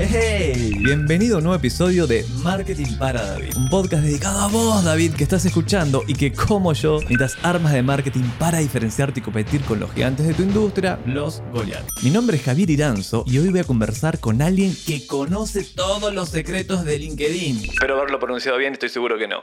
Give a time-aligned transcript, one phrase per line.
[0.00, 4.84] Hey, bienvenido a un nuevo episodio de Marketing para David, un podcast dedicado a vos,
[4.84, 9.22] David, que estás escuchando y que, como yo, necesitas armas de marketing para diferenciarte y
[9.24, 11.84] competir con los gigantes de tu industria, los Goliath.
[12.04, 16.14] Mi nombre es Javier Iranzo y hoy voy a conversar con alguien que conoce todos
[16.14, 17.70] los secretos de LinkedIn.
[17.80, 19.42] Pero haberlo pronunciado bien, estoy seguro que no.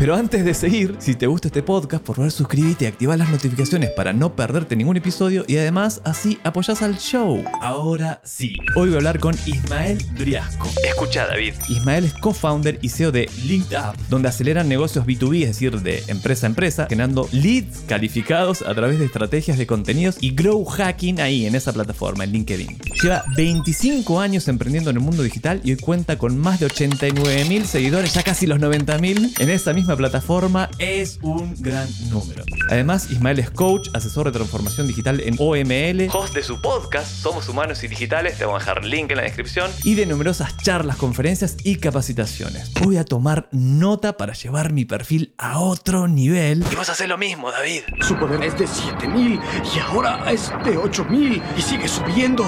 [0.00, 3.28] Pero antes de seguir, si te gusta este podcast, por favor suscríbete y activa las
[3.28, 7.44] notificaciones para no perderte ningún episodio y además así apoyás al show.
[7.60, 10.70] Ahora sí, hoy voy a hablar con Ismael Driasco.
[10.88, 11.52] Escucha David.
[11.68, 16.46] Ismael es co-founder y CEO de LinkedUp, donde aceleran negocios B2B, es decir, de empresa
[16.46, 21.44] a empresa, generando leads calificados a través de estrategias de contenidos y grow hacking ahí
[21.44, 22.78] en esa plataforma, en LinkedIn.
[23.02, 27.44] Lleva 25 años emprendiendo en el mundo digital y hoy cuenta con más de 89
[27.50, 32.44] mil seguidores, ya casi los 90 mil en esa misma plataforma es un gran número.
[32.68, 37.48] Además, Ismael es coach, asesor de transformación digital en OML, host de su podcast Somos
[37.48, 40.96] Humanos y Digitales, te voy a dejar link en la descripción, y de numerosas charlas,
[40.96, 42.72] conferencias y capacitaciones.
[42.82, 46.64] Voy a tomar nota para llevar mi perfil a otro nivel.
[46.70, 47.82] Y vas a hacer lo mismo, David.
[48.00, 49.40] Su poder es de 7000
[49.74, 52.44] y ahora es de 8000 y sigue subiendo.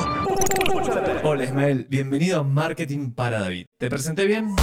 [1.22, 3.66] Hola Ismael, bienvenido a Marketing para David.
[3.78, 4.54] ¿Te presenté bien?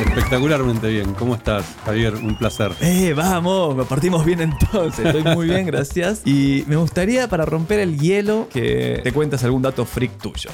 [0.00, 1.14] Espectacularmente bien.
[1.14, 2.14] ¿Cómo estás, Javier?
[2.14, 2.72] Un placer.
[2.80, 5.06] Eh, vamos, partimos bien entonces.
[5.06, 6.22] Estoy muy bien, gracias.
[6.24, 10.50] Y me gustaría, para romper el hielo, que te cuentas algún dato freak tuyo.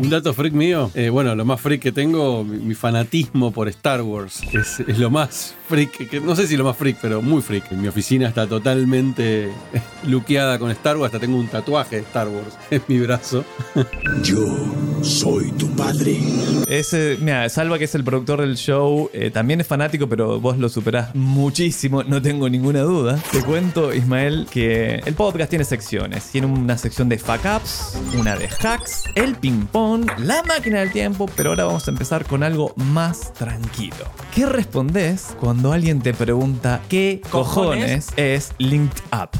[0.00, 3.68] Un dato freak mío, eh, bueno, lo más freak que tengo, mi, mi fanatismo por
[3.68, 4.42] Star Wars.
[4.52, 7.70] Es, es lo más freak, que, no sé si lo más freak, pero muy freak.
[7.72, 9.50] Mi oficina está totalmente
[10.06, 13.44] luqueada con Star Wars, hasta tengo un tatuaje de Star Wars en mi brazo.
[14.22, 14.44] Yo
[15.02, 16.18] soy tu padre.
[16.68, 20.58] Ese, mira, Salva, que es el productor del show, eh, también es fanático, pero vos
[20.58, 23.22] lo superás muchísimo, no tengo ninguna duda.
[23.30, 26.24] Te cuento, Ismael, que el podcast tiene secciones.
[26.30, 29.36] Tiene una sección de fuck ups, una de hacks, el
[30.02, 34.06] la máquina del tiempo, pero ahora vamos a empezar con algo más tranquilo.
[34.34, 39.30] ¿Qué respondes cuando alguien te pregunta qué cojones, es Linked Up?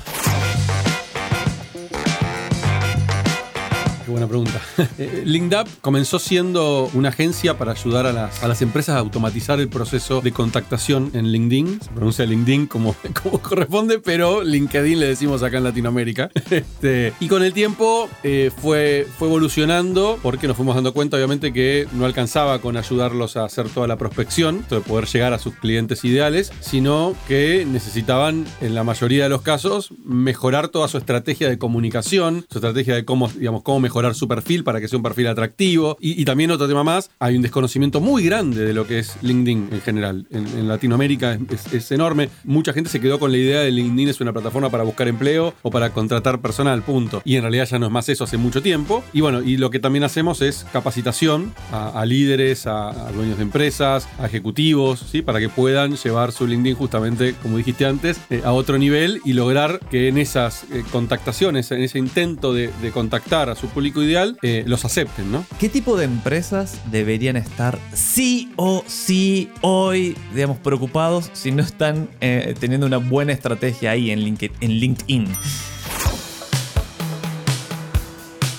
[4.05, 4.61] Qué buena pregunta.
[4.97, 9.59] Eh, LinkedUp comenzó siendo una agencia para ayudar a las, a las empresas a automatizar
[9.59, 11.81] el proceso de contactación en LinkedIn.
[11.81, 16.31] Se pronuncia LinkedIn como, como corresponde, pero LinkedIn le decimos acá en Latinoamérica.
[16.55, 21.53] Este, y con el tiempo eh, fue, fue evolucionando porque nos fuimos dando cuenta, obviamente,
[21.53, 25.55] que no alcanzaba con ayudarlos a hacer toda la prospección, de poder llegar a sus
[25.55, 31.49] clientes ideales, sino que necesitaban, en la mayoría de los casos, mejorar toda su estrategia
[31.49, 35.03] de comunicación, su estrategia de cómo, digamos, cómo mejorar su perfil para que sea un
[35.03, 35.97] perfil atractivo.
[36.01, 39.17] Y, y también otro tema más, hay un desconocimiento muy grande de lo que es
[39.23, 40.27] LinkedIn en general.
[40.31, 42.29] En, en Latinoamérica es- es enorme.
[42.45, 45.55] Mucha gente se quedó con la idea de LinkedIn es una plataforma para buscar empleo
[45.63, 47.23] o para contratar personal, punto.
[47.25, 49.03] Y en realidad ya no es más eso hace mucho tiempo.
[49.13, 53.37] Y bueno, y lo que también hacemos es capacitación a, a líderes, a, a dueños
[53.37, 55.23] de empresas, a ejecutivos, ¿sí?
[55.23, 59.33] para que puedan llevar su LinkedIn justamente, como dijiste antes, eh, a otro nivel y
[59.35, 63.84] lograr que en esas eh, contactaciones, en ese intento de, de contactar a su público
[63.89, 65.45] ideal, eh, los acepten, ¿no?
[65.59, 72.09] ¿Qué tipo de empresas deberían estar sí o sí hoy, digamos, preocupados si no están
[72.21, 74.57] eh, teniendo una buena estrategia ahí en LinkedIn?
[74.61, 75.29] En LinkedIn?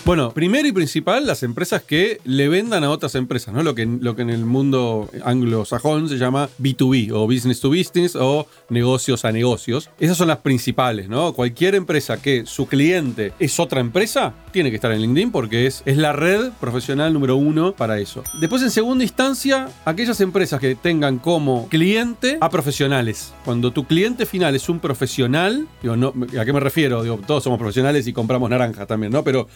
[0.06, 3.64] Bueno, primero y principal, las empresas que le vendan a otras empresas, ¿no?
[3.64, 8.16] Lo que, lo que en el mundo anglosajón se llama B2B o business to business
[8.16, 9.90] o negocios a negocios.
[10.00, 11.34] Esas son las principales, ¿no?
[11.34, 15.82] Cualquier empresa que su cliente es otra empresa, tiene que estar en LinkedIn porque es,
[15.88, 18.24] es la red profesional número uno para eso.
[18.40, 23.34] Después, en segunda instancia, aquellas empresas que tengan como cliente a profesionales.
[23.44, 27.02] Cuando tu cliente final es un profesional, digo, no, ¿a qué me refiero?
[27.02, 29.24] Digo, todos somos profesionales y compramos naranja también, ¿no?
[29.24, 29.48] Pero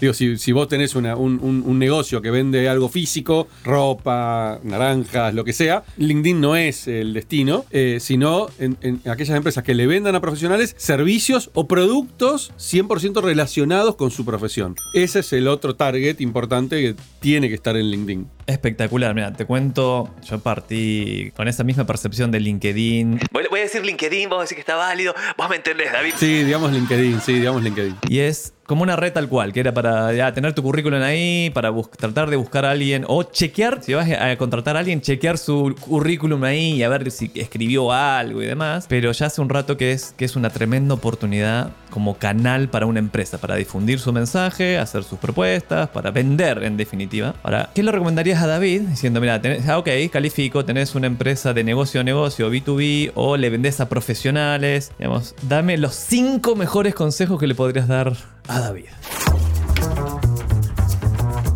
[0.00, 4.60] Digo, si, si vos tenés una- un, un- un negocio que vende algo físico, ropa,
[4.64, 9.62] naranjas, lo que sea, LinkedIn no es el destino, eh, sino en, en aquellas empresas
[9.64, 14.74] que le vendan a profesionales servicios o productos 100% relacionados con su profesión.
[14.94, 18.26] Ese es el otro target importante que tiene que estar en LinkedIn.
[18.46, 23.20] Espectacular, mira, te cuento, yo partí con esa misma percepción de LinkedIn.
[23.32, 26.12] Voy, voy a decir LinkedIn, vamos a decir que está válido, vos me entendés, David.
[26.16, 27.96] Sí, digamos LinkedIn, sí, digamos LinkedIn.
[28.08, 31.72] Y es como una red tal cual, que era para tener tu currículum ahí, para
[31.96, 35.74] tratar de buscar a alguien o chequear, si vas a contratar a alguien, chequear su
[35.80, 38.86] currículum ahí y a ver si escribió algo y demás.
[38.88, 42.86] Pero ya hace un rato que es, que es una tremenda oportunidad como canal para
[42.86, 47.34] una empresa, para difundir su mensaje, hacer sus propuestas, para vender en definitiva.
[47.42, 48.82] Ahora, ¿qué le recomendarías a David?
[48.82, 53.36] Diciendo, mira, tenés, ah, ok, califico, tenés una empresa de negocio a negocio, B2B, o
[53.36, 54.92] le vendés a profesionales.
[54.98, 58.14] Digamos, dame los cinco mejores consejos que le podrías dar
[58.48, 59.45] a David.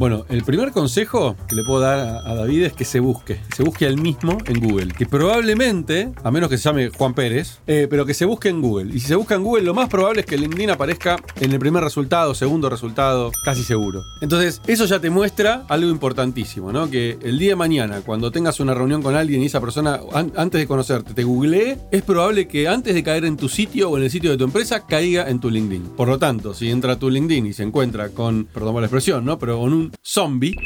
[0.00, 3.38] Bueno, el primer consejo que le puedo dar a, David es que se busque.
[3.55, 4.94] Se busque al mismo en Google.
[4.97, 8.62] Que probablemente, a menos que se llame Juan Pérez, eh, pero que se busque en
[8.62, 8.94] Google.
[8.94, 11.58] Y si se busca en Google, lo más probable es que LinkedIn aparezca en el
[11.58, 14.02] primer resultado, segundo resultado, casi seguro.
[14.23, 16.88] Entonces, eso ya te muestra algo importantísimo, ¿no?
[16.88, 20.32] Que el día de mañana, cuando tengas una reunión con alguien y esa persona, an-
[20.35, 23.99] antes de conocerte, te googlee, es probable que antes de caer en tu sitio o
[23.99, 25.91] en el sitio de tu empresa, caiga en tu LinkedIn.
[25.94, 28.87] Por lo tanto, si entra a tu LinkedIn y se encuentra con, perdón por la
[28.87, 29.38] expresión, ¿no?
[29.38, 30.57] Pero con un zombie.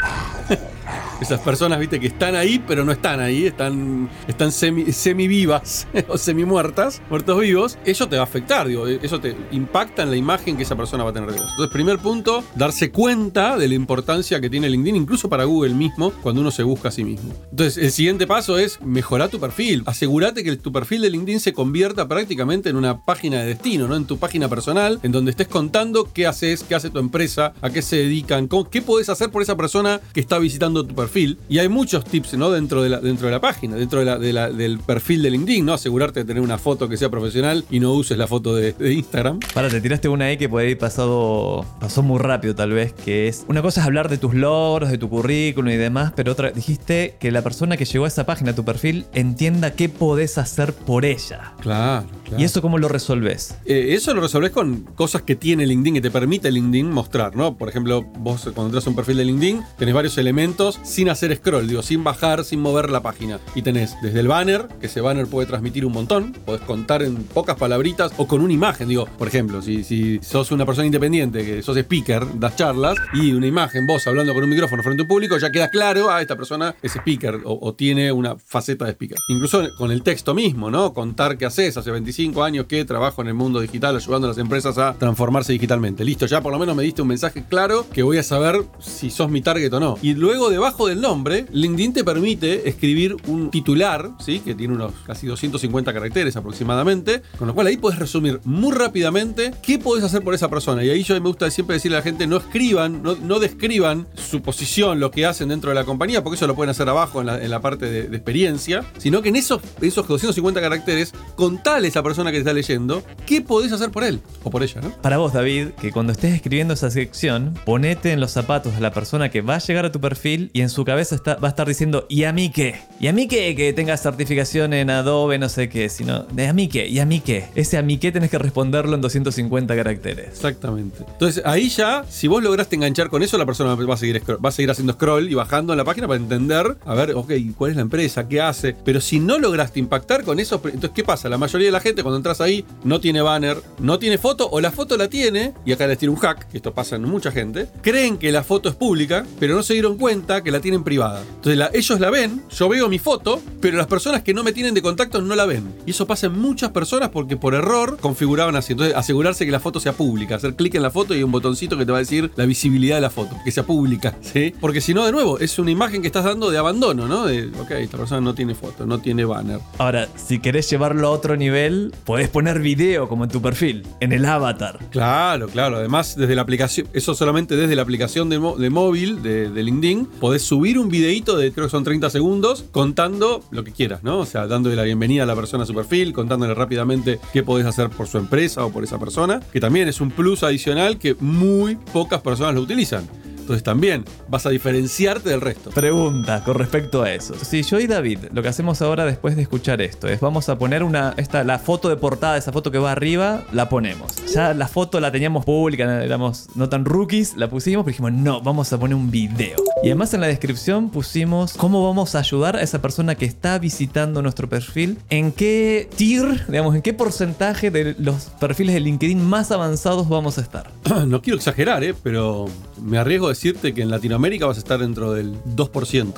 [1.21, 6.19] Esas personas, viste, que están ahí, pero no están ahí, están, están semi, vivas o
[6.19, 10.57] semi muertas, muertos vivos, eso te va a afectar, eso te impacta en la imagen
[10.57, 11.49] que esa persona va a tener de vos.
[11.51, 16.11] Entonces, primer punto, darse cuenta de la importancia que tiene LinkedIn, incluso para Google mismo,
[16.21, 17.33] cuando uno se busca a sí mismo.
[17.51, 19.83] Entonces, el siguiente paso es mejorar tu perfil.
[19.87, 23.97] Asegúrate que tu perfil de LinkedIn se convierta prácticamente en una página de destino, ¿no?
[23.97, 27.71] En tu página personal, en donde estés contando qué haces, qué hace tu empresa, a
[27.71, 31.39] qué se dedican, qué podés hacer por esa persona que está visitando tu perfil.
[31.49, 32.51] Y hay muchos tips, ¿no?
[32.51, 35.31] Dentro de la, dentro de la página, dentro de la- de la- del perfil de
[35.31, 35.75] LinkedIn, ¿no?
[35.75, 38.93] Asegurarte de tener una foto que sea profesional y no uses la foto de, de
[38.93, 39.41] Instagram.
[39.55, 43.29] Para, te tiraste una ahí que puede ir pasado, pasó muy rápido tal vez, que
[43.29, 46.51] es, una cosa es hablar de tus logros, de tu currículum y demás, pero otra,
[46.51, 50.39] dijiste que la persona que llegó a esa página, a tu perfil, entienda qué podés
[50.39, 51.53] hacer por ella.
[51.61, 52.41] Claro, claro.
[52.41, 53.57] ¿Y eso cómo lo resolves?
[53.67, 57.57] Eh, eso lo resolvés con cosas que tiene LinkedIn, que te permite LinkedIn mostrar, ¿no?
[57.57, 61.37] Por ejemplo, vos cuando entras a un perfil de LinkedIn, tenés varios elementos sin hacer
[61.37, 63.41] scroll, digo, sin bajar, sin mover la página.
[63.55, 67.25] Y tenés desde el banner, que ese banner puede transmitir un montón, podés contar en
[67.25, 71.45] pocas palabritas o con una imagen, digo, por ejemplo, si, si sos una persona independiente,
[71.45, 75.05] que sos speaker, das charlas, y una imagen, vos hablando con un micrófono frente a
[75.05, 78.87] un público, ya queda claro, ah, esta persona es speaker o, o tiene una faceta
[78.87, 79.19] de speaker.
[79.29, 80.95] Incluso con el texto mismo, ¿no?
[80.95, 84.39] Contar qué haces, hace 25 años que trabajo en el mundo digital ayudando a las
[84.39, 86.05] empresas a transformarse digitalmente.
[86.05, 89.11] Listo, ya por lo menos me diste un mensaje claro que voy a saber si
[89.11, 89.99] sos mi target o no.
[90.03, 94.41] Y luego debajo del nombre, LinkedIn te permite escribir un titular, ¿sí?
[94.41, 99.53] Que tiene unos casi 250 caracteres aproximadamente, con lo cual ahí puedes resumir muy rápidamente
[99.63, 100.85] qué podés hacer por esa persona.
[100.85, 104.07] Y ahí yo me gusta siempre decirle a la gente, no escriban, no, no describan
[104.15, 107.21] su posición, lo que hacen dentro de la compañía, porque eso lo pueden hacer abajo
[107.21, 111.87] en la, en la parte de, experiencia, sino que en esos, esos 250 caracteres, contale
[111.87, 114.81] a esa persona que te está leyendo qué podés hacer por él o por ella,
[114.81, 114.91] ¿no?
[115.03, 119.31] Para vos, David, que cuando estés escribiendo esa sección, ponete en los zapatos la persona
[119.31, 121.67] que va a llegar a tu perfil y en su cabeza está- va a estar
[121.67, 122.77] diciendo, ¿y a mí qué?
[123.01, 123.55] ¿Y a mí qué?
[123.55, 126.87] Que tengas certificación en Adobe, no sé qué, sino, ¿de a mí qué?
[126.89, 127.47] ¿Y a mí qué?
[127.55, 130.29] Ese a mí qué tenés que responderlo en 250 caracteres.
[130.29, 131.05] Exactamente.
[131.13, 134.49] Entonces ahí ya, si vos lograste enganchar con eso, la persona va a seguir, va
[134.49, 137.71] a seguir haciendo scroll y bajando en la página para entender, a ver, ok, cuál
[137.73, 138.75] es la empresa, qué hace.
[138.85, 141.29] Pero si no lograste impactar con eso, entonces ¿qué pasa?
[141.29, 144.61] La mayoría de la gente cuando entras ahí no tiene banner, no tiene foto o
[144.61, 147.31] la foto la tiene, y acá les tiro un hack, que esto pasa en mucha
[147.31, 150.85] gente, creen que la foto es pública, pero no se dieron cuenta que la tienen
[150.85, 151.23] privada.
[151.37, 154.53] Entonces la- ellos la ven, yo veo mi foto, pero las personas que no me
[154.53, 155.65] tienen de contacto no la ven.
[155.87, 158.73] Y eso pasa en muchas personas porque por error configuraban así.
[158.73, 161.33] Entonces asegurarse que la foto sea pública, hacer clic en la foto y hay un
[161.33, 164.55] botoncito que te va a decir la visibilidad de la foto, que sea pública, ¿sí?
[164.61, 167.27] Porque si no, de nuevo, es una imagen que estás dando de abandono, ¿no?
[167.27, 169.61] De, ok, esta persona no tiene foto, no tiene banner.
[169.79, 174.13] Ahora, si querés llevarlo a otro nivel, podés poner video como en tu perfil, en
[174.13, 174.79] el avatar.
[174.91, 175.77] Claro, claro.
[175.77, 180.07] Además, desde la aplicación, eso solamente desde la aplicación de, de móvil de, de LinkedIn,
[180.21, 184.19] podés subir un videito de creo que son 30 segundos contando lo que quieras, ¿no?
[184.19, 187.67] O sea, dándole la bienvenida a la persona a su perfil, contándole rápidamente qué podés
[187.67, 191.15] hacer por su empresa o por esa persona, que también es un plus adicional que
[191.21, 193.09] muy pocas personas lo utilizan.
[193.45, 195.69] Entonces también vas a diferenciarte del resto.
[195.71, 197.35] Pregunta con respecto a eso.
[197.35, 200.57] Si yo y David, lo que hacemos ahora después de escuchar esto es vamos a
[200.57, 204.17] poner una esta la foto de portada, esa foto que va arriba, la ponemos.
[204.33, 208.41] Ya la foto la teníamos pública, éramos no tan rookies, la pusimos, pero dijimos, "No,
[208.41, 212.57] vamos a poner un video." Y además en la descripción pusimos cómo vamos a ayudar
[212.57, 217.71] a esa persona que está visitando nuestro perfil, en qué tier, digamos, en qué porcentaje
[217.71, 220.71] de los perfiles de LinkedIn más avanzados vamos a estar.
[221.07, 221.95] no quiero exagerar, ¿eh?
[222.03, 222.47] pero
[222.83, 226.15] me arriesgo a decirte que en Latinoamérica vas a estar dentro del 2%.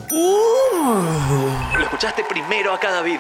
[1.77, 3.19] Lo escuchaste primero acá, David.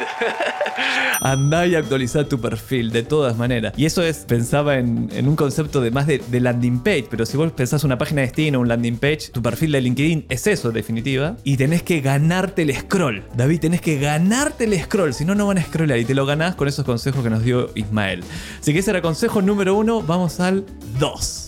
[1.21, 3.73] Andá y actualizá tu perfil, de todas maneras.
[3.76, 7.26] Y eso es, pensaba en, en un concepto de más de, de landing page, pero
[7.26, 10.47] si vos pensás una página de destino, un landing page, tu perfil de LinkedIn es
[10.47, 11.37] eso, en definitiva.
[11.43, 13.25] Y tenés que ganarte el scroll.
[13.35, 15.99] David, tenés que ganarte el scroll, si no, no van a scrollar.
[15.99, 18.23] Y te lo ganás con esos consejos que nos dio Ismael.
[18.61, 20.65] Así que ese era consejo número uno, vamos al
[21.00, 21.46] 2.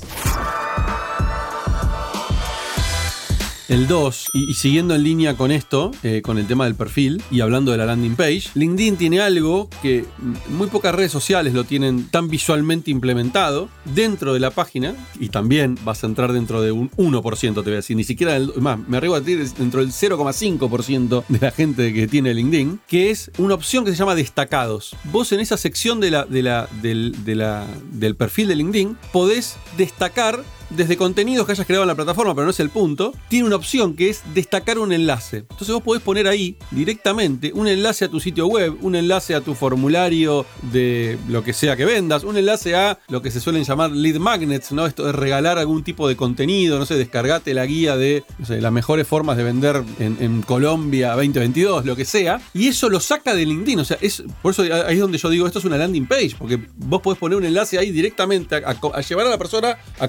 [3.68, 7.40] El 2, y, siguiendo en línea con esto, eh, con el tema del perfil y
[7.40, 10.06] hablando de la landing page, LinkedIn tiene algo que
[10.48, 15.78] muy pocas redes sociales lo tienen tan visualmente implementado dentro de la página, y también
[15.84, 18.78] vas a entrar dentro de un 1%, te voy a decir, ni siquiera, el- más,
[18.88, 23.30] me arriesgo a decir, dentro del 0,5% de la gente que tiene LinkedIn, que es
[23.37, 24.96] una opción que se llama destacados.
[25.12, 31.66] Vos en esa sección del, del perfil de LinkedIn podés destacar desde contenidos que hayas
[31.66, 34.78] creado en la plataforma, pero no es el punto, tiene una opción que es destacar
[34.78, 35.38] un enlace.
[35.38, 39.40] Entonces vos podés poner ahí directamente un enlace a tu sitio web, un enlace a
[39.40, 43.64] tu formulario de lo que sea que vendas, un enlace a lo que se suelen
[43.64, 44.87] llamar lead magnets, ¿no?
[44.87, 49.06] Esto de regalar algún tipo de contenido, no sé, descargate la guía de las mejores
[49.06, 53.80] formas de vender en, Colombia 2022, lo que sea, y eso lo saca de LinkedIn.
[53.80, 56.37] O sea, es por eso ahí es donde yo digo, esto es una landing page,
[56.38, 60.08] porque vos podés poner un enlace ahí directamente a, llevar a la persona a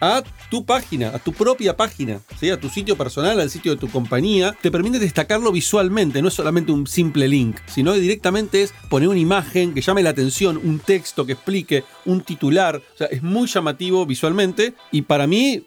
[0.00, 2.50] a tu página, a tu propia página, ¿sí?
[2.50, 4.56] a tu sitio personal, al sitio de tu compañía.
[4.60, 9.08] Te permite destacarlo visualmente, no es solamente un simple link, sino que directamente es poner
[9.08, 12.76] una imagen que llame la atención, un texto que explique, un titular.
[12.76, 15.62] O sea, es muy llamativo visualmente y para mí,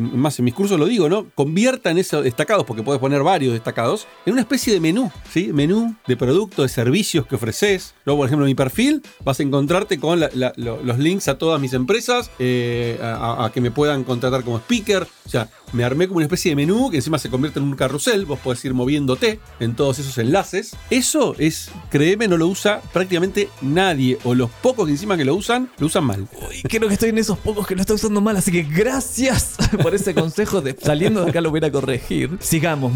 [0.00, 1.26] más en mis cursos lo digo, ¿no?
[1.34, 5.52] Conviertan esos destacados, porque puedes poner varios destacados, en una especie de menú, ¿sí?
[5.52, 7.94] Menú de productos, de servicios que ofreces.
[8.04, 11.72] Luego, por ejemplo, en mi perfil vas a encontrarte con los links a todas mis
[11.72, 15.06] empresas, eh, a, que me puedan contratar como speaker.
[15.26, 17.74] O sea, me armé como una especie de menú que encima se convierte en un
[17.74, 18.24] carrusel.
[18.26, 20.76] Vos podés ir moviéndote en todos esos enlaces.
[20.90, 24.18] Eso es, créeme, no lo usa prácticamente nadie.
[24.24, 26.28] O los pocos encima que lo usan, lo usan mal.
[26.48, 29.56] Uy, creo que estoy en esos pocos que lo está usando mal, así que gracias
[29.82, 32.38] por ese consejo de saliendo de acá lo voy a corregir.
[32.40, 32.92] Sigamos,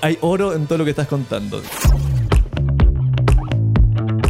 [0.00, 1.62] hay oro en todo lo que estás contando.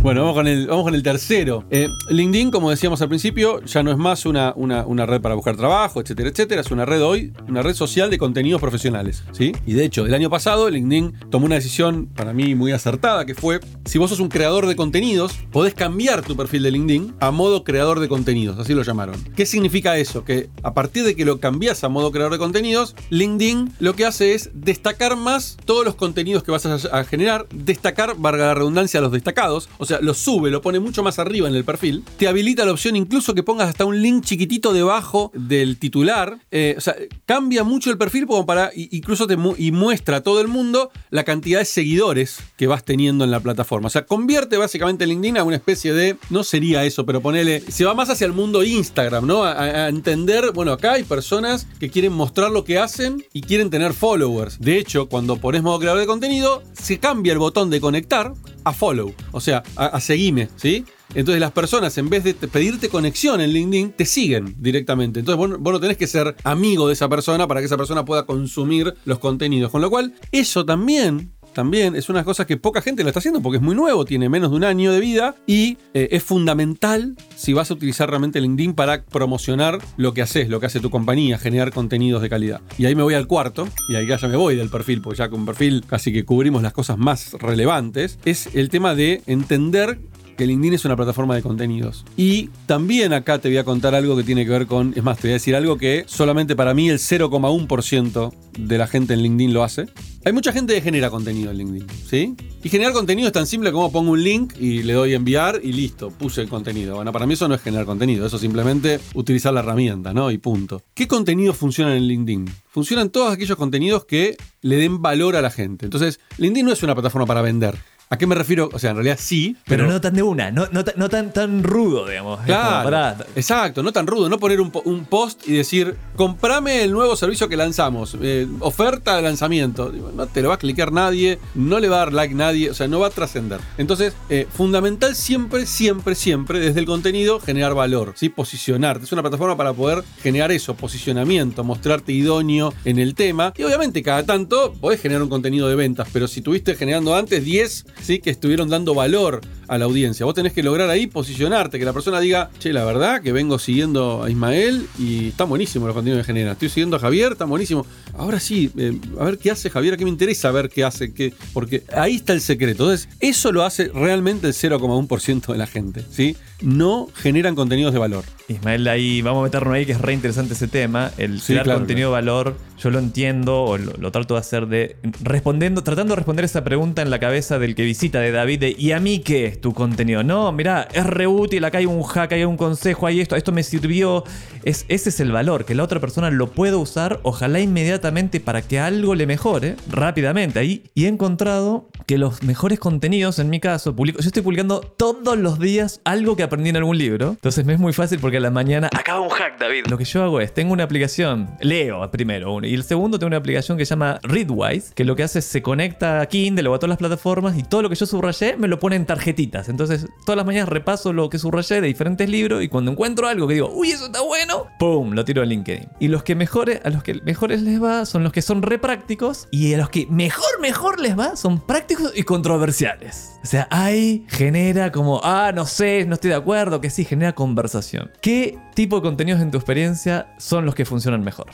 [0.04, 1.64] Bueno, vamos con el, vamos con el tercero.
[1.70, 5.34] Eh, LinkedIn, como decíamos al principio, ya no es más una, una, una red para
[5.34, 6.61] buscar trabajo, etcétera, etcétera.
[6.61, 9.25] Es una red hoy, una red social de contenidos profesionales.
[9.32, 9.52] ¿sí?
[9.64, 13.34] Y de hecho, el año pasado LinkedIn tomó una decisión para mí muy acertada, que
[13.34, 17.30] fue, si vos sos un creador de contenidos, podés cambiar tu perfil de LinkedIn a
[17.30, 19.16] modo creador de contenidos, así lo llamaron.
[19.34, 20.23] ¿Qué significa eso?
[20.23, 24.04] Que a partir de que lo cambias a modo creador de contenidos, LinkedIn lo que
[24.04, 29.00] hace es destacar más todos los contenidos que vas a, generar, destacar, valga la redundancia,
[29.00, 32.28] los destacados, o sea, lo sube, lo pone mucho más arriba en el perfil, te
[32.28, 36.80] habilita la opción incluso que pongas hasta un link chiquitito debajo del titular, eh, o
[36.80, 36.94] sea,
[37.26, 40.90] cambia mucho el perfil como para, incluso te mu- y muestra a todo el mundo
[41.10, 45.38] la cantidad de seguidores que vas teniendo en la plataforma, o sea, convierte básicamente LinkedIn
[45.38, 48.62] a una especie de, no sería eso, pero ponele, se va más hacia el mundo
[48.64, 49.44] Instagram, ¿no?
[49.44, 53.70] A- a entender, bueno, acá hay personas que quieren mostrar lo que hacen y quieren
[53.70, 54.58] tener followers.
[54.60, 58.32] De hecho, cuando pones modo creador de contenido, se cambia el botón de conectar
[58.64, 60.85] a follow, o sea, a, a seguime, ¿sí?
[61.14, 65.21] Entonces las personas, en vez de te- pedirte conexión en LinkedIn, te siguen directamente.
[65.21, 68.04] Entonces vos, vos no tenés que ser amigo de esa persona para que esa persona
[68.04, 69.71] pueda consumir los contenidos.
[69.71, 73.40] Con lo cual, eso también también es una cosa que poca gente lo está haciendo
[73.40, 77.16] porque es muy nuevo, tiene menos de un año de vida y eh, es fundamental
[77.37, 80.90] si vas a utilizar realmente LinkedIn para promocionar lo que haces, lo que hace tu
[80.90, 82.61] compañía, generar contenidos de calidad.
[82.76, 85.28] Y ahí me voy al cuarto, y ahí ya me voy del perfil, porque ya
[85.28, 89.99] con perfil casi que cubrimos las cosas más relevantes, es el tema de entender
[90.34, 92.04] que LinkedIn es una plataforma de contenidos.
[92.16, 95.18] Y también acá te voy a contar algo que tiene que ver con, es más,
[95.18, 99.22] te voy a decir algo que solamente para mí el 0,1% de la gente en
[99.22, 99.86] LinkedIn lo hace.
[100.26, 102.34] Hay mucha gente que genera contenido en LinkedIn, ¿sí?
[102.62, 105.72] Y generar contenido es tan simple como pongo un link y le doy enviar y
[105.72, 106.94] listo, puse el contenido.
[106.94, 110.30] Bueno, para mí eso no es generar contenido, eso es simplemente utilizar la herramienta, ¿no?
[110.30, 110.82] Y punto.
[110.94, 112.50] ¿Qué contenidos funcionan en LinkedIn?
[112.70, 115.84] Funcionan todos aquellos contenidos que le den valor a la gente.
[115.84, 117.76] Entonces, LinkedIn no es una plataforma para vender.
[118.14, 118.71] ¿A qué me refiero?
[118.73, 121.33] O sea, en realidad sí, Pero, no tan de una, no, no, tan- no tan,
[121.33, 122.38] tan rudo, digamos.
[122.47, 126.92] Claro, exacto, no tan rudo, no poner un, po- un post y decir, comprame el
[126.92, 129.92] nuevo servicio que lanzamos, eh, oferta de lanzamiento.
[130.14, 132.75] No te lo va a clicar nadie, no le va a dar like nadie, o
[132.75, 133.59] sea, no va a trascender.
[133.78, 138.28] Entonces, eh, fundamental siempre, siempre, siempre, desde el contenido, generar valor, ¿sí?
[138.28, 139.06] posicionarte.
[139.06, 143.52] Es una plataforma para poder generar eso, posicionamiento, mostrarte idóneo en el tema.
[143.56, 147.44] Y obviamente, cada tanto podés generar un contenido de ventas, pero si tuviste generando antes
[147.44, 148.18] 10, ¿sí?
[148.20, 151.92] que estuvieron dando valor a la audiencia, vos tenés que lograr ahí posicionarte, que la
[151.92, 156.26] persona diga, che, la verdad que vengo siguiendo a Ismael y está buenísimo los contenidos
[156.26, 156.52] que genera.
[156.52, 157.87] Estoy siguiendo a Javier, está buenísimo.
[158.16, 161.33] ahora sí, eh, a ver qué hace Javier, qué me interesa ver qué hace, qué,
[161.52, 162.85] porque ahí está el secreto.
[162.85, 166.37] Entonces, eso lo hace realmente el 0,1% de la gente, ¿sí?
[166.61, 168.25] No generan contenidos de valor.
[168.49, 171.11] Ismael, ahí vamos a meternos ahí que es re interesante ese tema.
[171.18, 174.40] El Sí, crear claro, contenido de valor, yo lo entiendo o lo, lo trato de
[174.40, 178.30] hacer de respondiendo, tratando de responder esa pregunta en la cabeza del que visita de
[178.30, 180.23] David de ¿y a mí qué tu contenido?
[180.23, 183.52] No, mira, es re útil, acá hay un hack, hay un consejo, hay esto, esto
[183.52, 184.25] me sirvió.
[184.62, 188.62] Es, ese es el valor, que la otra persona lo pueda usar, ojalá inmediatamente para
[188.62, 190.58] que algo le mejore rápidamente.
[190.58, 194.80] Ahí, y he encontrado que los mejores contenidos, en mi caso, publico, yo estoy publicando
[194.80, 197.30] todos los días algo que aprendí en algún libro.
[197.30, 199.87] Entonces me es muy fácil porque a la mañana acaba un hack, David.
[199.88, 203.28] Lo que yo hago es, tengo una aplicación, leo primero uno, y el segundo tengo
[203.28, 206.68] una aplicación que se llama Readwise, que lo que hace es se conecta a Kindle
[206.68, 209.06] o a todas las plataformas y todo lo que yo subrayé me lo pone en
[209.06, 209.68] tarjetitas.
[209.68, 213.49] Entonces todas las mañanas repaso lo que subrayé de diferentes libros y cuando encuentro algo
[213.49, 215.12] que digo, uy, eso está bueno, ¡pum!
[215.12, 215.88] Lo tiro a LinkedIn.
[216.00, 218.78] Y los que mejores, a los que mejores les va son los que son re
[218.78, 223.32] prácticos y a los que mejor, mejor les va son prácticos y controversiales.
[223.42, 227.34] O sea, ahí genera como, ah, no sé, no estoy de acuerdo, que sí, genera
[227.34, 228.10] conversación.
[228.20, 231.46] ¿Qué tipo de contenidos en tu experiencia son los que funcionan mejor?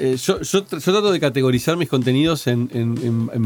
[0.00, 2.68] Eh, yo, yo tr- yo trato de categorizar mis contenidos en,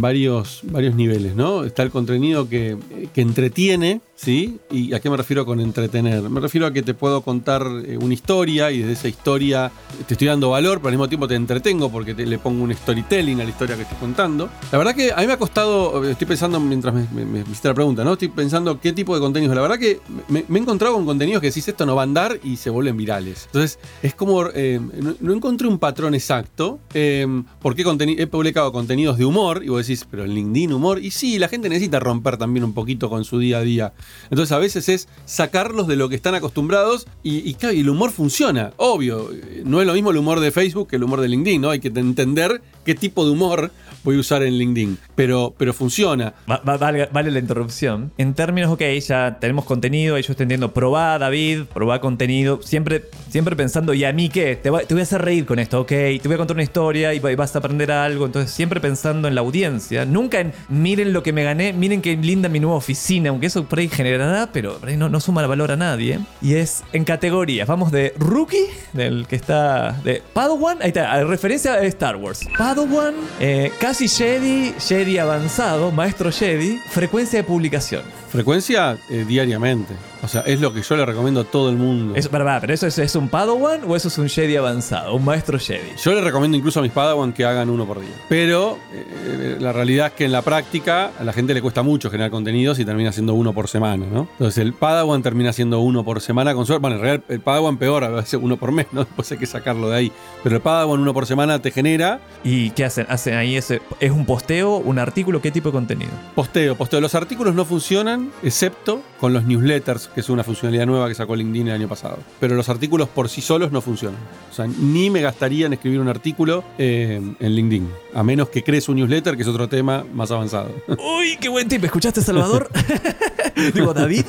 [0.00, 1.64] varios, niveles, ¿no?
[1.64, 2.76] Está el contenido que
[3.16, 4.58] entretiene, ¿sí?
[4.70, 6.22] ¿Y a qué me refiero con entretener?
[6.30, 9.72] Me refiero a que te puedo contar eh, una historia y desde esa historia
[10.06, 13.40] te estoy dando valor, pero al mismo tiempo te entretengo porque le pongo un storytelling
[13.40, 14.48] a la historia que estoy contando.
[14.70, 17.74] La verdad que a mí me ha costado, estoy pensando mientras me, me, hiciste la
[17.74, 18.12] pregunta, ¿no?
[18.12, 19.56] Estoy pensando qué tipo de contenidos.
[19.56, 22.38] La verdad que me, he encontrado con contenidos que decís esto no va a andar
[22.44, 23.46] y se vuelven virales.
[23.46, 24.80] Entonces, es como, eh,
[25.20, 26.78] no, encontré un patrón exacto.
[26.94, 27.26] Eh,
[27.60, 31.00] porque he publicado contenidos de humor y vos decís, pero en LinkedIn humor.
[31.00, 33.92] Y sí, la gente necesita romper también un poquito con su día a día.
[34.30, 38.72] Entonces, a veces es sacarlos de lo que están acostumbrados y, el humor funciona.
[38.76, 39.30] Obvio,
[39.64, 41.70] no es lo mismo el humor de Facebook que el humor de LinkedIn, ¿no?
[41.70, 43.70] Hay que entender qué tipo de humor
[44.04, 44.98] voy a usar en LinkedIn.
[45.14, 46.34] Pero, pero funciona.
[46.50, 46.76] Va- va-
[47.12, 48.12] vale, la interrupción.
[48.18, 52.60] En términos, ok, ya tenemos contenido, y yo estoy entendiendo, probá, David, probá contenido.
[52.62, 54.56] Siempre, siempre pensando, ¿y a mí qué?
[54.56, 55.88] Te, te voy a hacer reír con esto, ok.
[55.88, 58.26] Te voy a contar una historia y vas a aprender algo.
[58.26, 60.04] Entonces, siempre pensando en la audiencia.
[60.04, 63.30] Nunca en, miren lo que me gané, miren qué linda mi nueva oficina.
[63.30, 66.20] Aunque eso por ahí generará, pero por ahí no, no suma valor a nadie.
[66.40, 67.66] Y es en categorías.
[67.68, 70.78] Vamos de rookie, del que está de Padawan.
[70.82, 72.40] Ahí está, referencia a Star Wars.
[72.56, 78.02] Padawan, eh, casi Jedi, Jedi avanzado, maestro Jedi, frecuencia de publicación.
[78.30, 79.94] Frecuencia eh, diariamente.
[80.22, 82.14] O sea, es lo que yo le recomiendo a todo el mundo.
[82.16, 85.14] Eso, para, para, ¿Pero eso es, es un Padawan o eso es un Jedi avanzado?
[85.14, 85.96] Un maestro Jedi.
[86.02, 88.14] Yo le recomiendo incluso a mis Padawan que hagan uno por día.
[88.28, 92.10] Pero eh, la realidad es que en la práctica a la gente le cuesta mucho
[92.10, 94.28] generar contenidos y termina siendo uno por semana, ¿no?
[94.32, 96.82] Entonces el Padawan termina siendo uno por semana con suerte.
[96.82, 99.00] Bueno, en realidad el Padawan peor, a veces uno por mes, ¿no?
[99.04, 100.12] Después hay que sacarlo de ahí.
[100.42, 103.06] Pero el Padawan uno por semana te genera ¿Y qué hacen?
[103.08, 103.80] ¿Hacen ahí ese?
[104.00, 105.40] ¿Es un posteo, un artículo?
[105.40, 106.10] ¿Qué tipo de contenido?
[106.34, 106.76] posteo.
[106.76, 107.00] Posteo.
[107.00, 111.36] Los artículos no funcionan excepto con los newsletters, que es una funcionalidad nueva que sacó
[111.36, 112.18] LinkedIn el año pasado.
[112.40, 114.20] Pero los artículos por sí solos no funcionan.
[114.50, 117.88] O sea, ni me gastaría en escribir un artículo eh, en LinkedIn.
[118.14, 120.70] A menos que crees un newsletter, que es otro tema más avanzado.
[120.88, 121.84] Uy, qué buen tip.
[121.84, 122.70] ¿Escuchaste, Salvador?
[123.74, 124.24] Digo, David.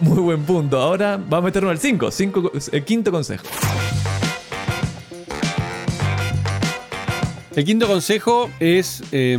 [0.00, 0.80] Muy buen punto.
[0.80, 2.10] Ahora vamos a meternos al 5.
[2.10, 3.44] Cinco, el quinto consejo.
[7.58, 9.36] El quinto consejo es, eh,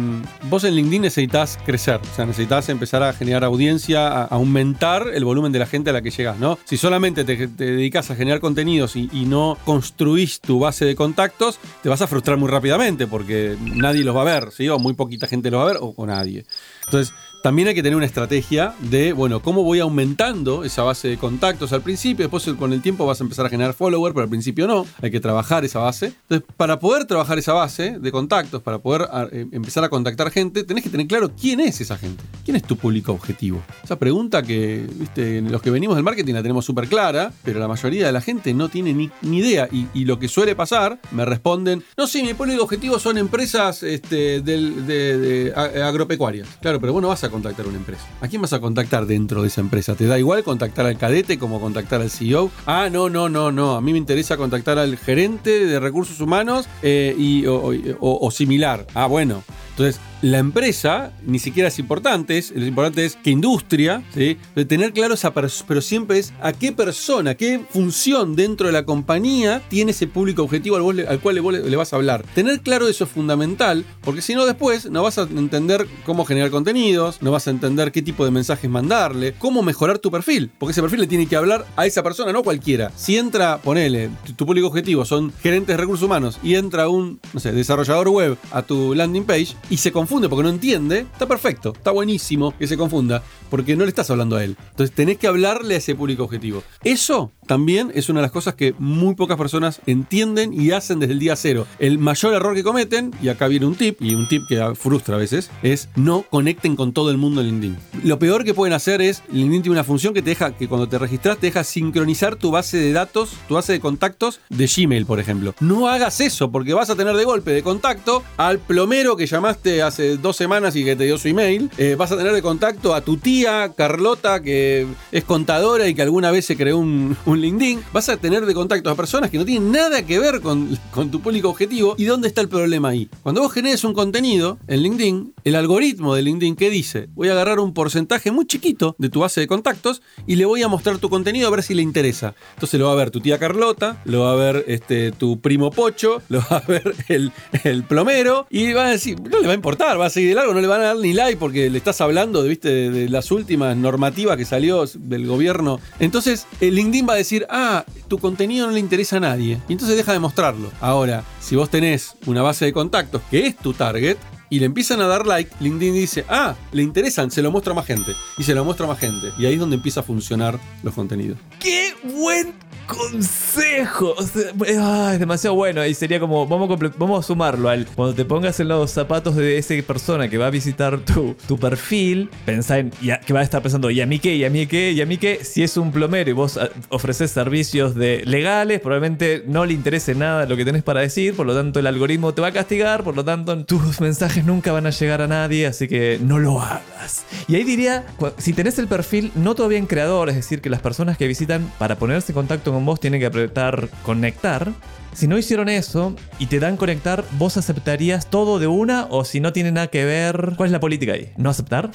[0.49, 5.23] vos en LinkedIn necesitas crecer, o sea, necesitas empezar a generar audiencia, a aumentar el
[5.23, 6.59] volumen de la gente a la que llegas, ¿no?
[6.65, 10.97] Si solamente te, te dedicas a generar contenidos y, y no construís tu base de
[10.97, 14.67] contactos, te vas a frustrar muy rápidamente porque nadie los va a ver, ¿sí?
[14.67, 16.45] O muy poquita gente los va a ver o, o nadie.
[16.87, 21.17] Entonces, también hay que tener una estrategia de, bueno, cómo voy aumentando esa base de
[21.17, 24.29] contactos al principio, después con el tiempo vas a empezar a generar followers, pero al
[24.29, 26.07] principio no, hay que trabajar esa base.
[26.07, 30.31] Entonces, para poder trabajar esa base de contactos, para poder a, eh, empezar a contactar
[30.31, 33.61] gente, tenés que tener claro quién es esa gente, quién es tu público objetivo.
[33.83, 37.67] Esa pregunta que, viste, los que venimos del marketing la tenemos súper clara, pero la
[37.67, 39.67] mayoría de la gente no tiene ni, ni idea.
[39.71, 44.41] Y, lo que suele pasar, me responden, no sé, mi público objetivo son empresas este,
[44.41, 46.47] del, de, de, de agropecuarias.
[46.61, 48.03] Claro, pero bueno, vas a contactar una empresa.
[48.21, 49.95] ¿A quién vas a contactar dentro de esa empresa?
[49.95, 52.51] ¿Te da igual contactar al cadete como contactar al CEO?
[52.65, 53.75] Ah, no, no, no, no.
[53.75, 58.85] A mí me interesa contactar al gerente de recursos humanos eh, y, o, similar.
[58.93, 59.43] Ah, bueno.
[59.71, 64.37] Entonces, la empresa ni siquiera es importante, es, lo importante es qué industria, ¿sí?
[64.67, 68.83] Tener claro esa persona, pero siempre es a qué persona, qué función dentro de la
[68.83, 72.25] compañía tiene ese público objetivo al, cual le, vas a hablar.
[72.35, 76.51] Tener claro eso es fundamental, porque si no después no vas a entender cómo generar
[76.51, 80.71] contenidos, no vas a entender qué tipo de mensajes mandarle, cómo mejorar tu perfil, porque
[80.71, 82.91] ese perfil le tiene que hablar a esa persona, no cualquiera.
[82.95, 87.19] Si entra, ponele, tu, tu público objetivo son gerentes de recursos humanos y entra un,
[87.33, 91.27] no sé, desarrollador web a tu landing page y se confunde porque no entiende, está
[91.27, 94.57] perfecto, está buenísimo que se confunda, porque no le estás hablando a él.
[94.71, 96.63] Entonces tenés que hablarle a ese público objetivo.
[96.83, 101.13] Eso también es una de las cosas que muy pocas personas entienden y hacen desde
[101.13, 101.65] el día cero.
[101.79, 105.15] El mayor error que cometen, y acá viene un tip, y un tip que frustra
[105.15, 107.77] a veces, es no conecten con todo el mundo en LinkedIn.
[108.03, 110.87] Lo peor que pueden hacer es, LinkedIn tiene una función que te deja, que cuando
[110.87, 115.07] te registras te deja sincronizar tu base de datos, tu base de contactos de Gmail,
[115.07, 115.55] por ejemplo.
[115.59, 119.81] No hagas eso, porque vas a tener de golpe de contacto al plomero que llamaste
[119.81, 121.71] hace dos semanas y que te dio su email.
[121.79, 126.03] Eh, vas a tener de contacto a tu tía, Carlota, que es contadora y que
[126.03, 127.81] alguna vez se creó un, un LinkedIn.
[127.93, 130.77] Vas a tener de contacto a personas que no tienen nada que ver con,
[131.11, 131.95] tu público objetivo.
[131.97, 133.09] ¿Y dónde está el problema ahí?
[133.23, 137.33] Cuando vos generes un contenido en LinkedIn, el algoritmo de LinkedIn que dice, voy a
[137.33, 140.97] agarrar un porcentaje muy chiquito de tu base de contactos y le voy a mostrar
[140.97, 142.35] tu contenido a ver si le interesa.
[142.55, 145.71] Entonces lo va a ver tu tía Carlota, lo va a ver este, tu primo
[145.71, 149.55] Pocho, lo va a ver el, plomero y va a decir, no le va a
[149.55, 151.77] importar, va a seguir de largo, no le van a dar ni like porque le
[151.77, 153.09] estás hablando de, ¿viste?
[153.09, 155.79] las últimas normativas que salió del gobierno.
[155.99, 159.59] Entonces el LinkedIn va a decir, ah, tu contenido no le interesa a nadie.
[159.67, 160.71] Y entonces deja de mostrarlo.
[160.81, 164.17] Ahora, si vos tenés una base de contactos que es tu target,
[164.49, 167.75] y le empiezan a dar like, LinkedIn dice, ah, le interesan, se lo muestra a
[167.75, 168.13] más gente.
[168.37, 169.27] Y se lo muestra a más gente.
[169.37, 171.37] Y ahí es donde empieza a funcionar los contenidos.
[171.59, 172.53] ¡Qué buen
[172.89, 174.15] consejo!
[174.17, 175.85] O sea, ah, es demasiado bueno.
[175.85, 177.85] Y sería como, vamos a, vamos a sumarlo al.
[177.85, 181.57] Cuando te pongas en los zapatos de esa persona que va a visitar tu, tu
[181.57, 182.91] perfil, pensá en.
[183.25, 184.35] que va a estar pensando, ¿y a mí qué?
[184.35, 184.91] ¿Y a mí qué?
[184.91, 185.43] ¿Y a mí qué?
[185.43, 190.15] Si es un plomero y vos ah, ofreces servicios de legales, probablemente no le interese
[190.15, 191.35] nada lo que tenés para decir.
[191.35, 193.03] Por lo tanto, el algoritmo te va a castigar.
[193.03, 195.67] Por lo tanto, tus mensajes nunca van a llegar a nadie.
[195.67, 197.25] Así que no lo hagas.
[197.47, 198.05] Y ahí diría,
[198.37, 201.71] si tenés el perfil no todavía en creador, es decir, que las personas que visitan
[201.77, 204.71] para ponerse en contacto con vos tienen que apretar conectar.
[205.13, 209.39] Si no hicieron eso y te dan conectar, ¿vos aceptarías todo de una o si
[209.39, 210.53] no tiene nada que ver?
[210.55, 211.31] ¿Cuál es la política ahí?
[211.37, 211.91] ¿No aceptar?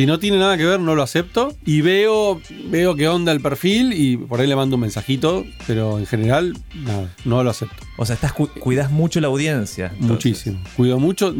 [0.00, 1.54] Si no tiene nada que ver, no lo acepto.
[1.66, 5.44] Y veo, veo qué onda el perfil y por ahí le mando un mensajito.
[5.66, 7.76] Pero en general, nada, no lo acepto.
[7.98, 9.88] O sea, estás cu- cuidas mucho la audiencia.
[9.88, 10.08] entonces.
[10.10, 10.58] Muchísimo.
[10.74, 11.34] Cuido mucho.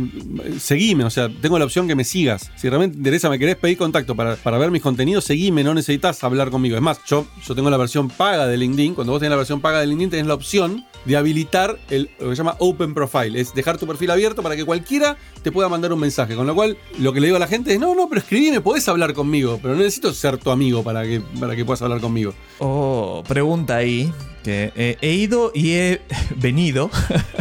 [0.59, 2.51] Seguime, o sea, tengo la opción que me sigas.
[2.57, 5.73] Si realmente te interesa, me querés pedir contacto para, para ver mis contenidos, seguime, no
[5.73, 6.77] necesitas hablar conmigo.
[6.77, 8.95] Es más, yo, yo tengo la versión paga de LinkedIn.
[8.95, 12.31] Cuando vos tenés la versión paga de LinkedIn, tenés la opción de habilitar el, lo
[12.31, 13.41] que se llama Open Profile.
[13.41, 16.35] Es dejar tu perfil abierto para que cualquiera te pueda mandar un mensaje.
[16.35, 18.61] Con lo cual, lo que le digo a la gente es, no, no, pero escribime,
[18.61, 22.01] podés hablar conmigo, pero no necesito ser tu amigo para que, para que puedas hablar
[22.01, 22.35] conmigo.
[22.59, 24.13] Oh, pregunta ahí.
[24.43, 26.01] Que eh, he ido y he
[26.37, 26.91] venido.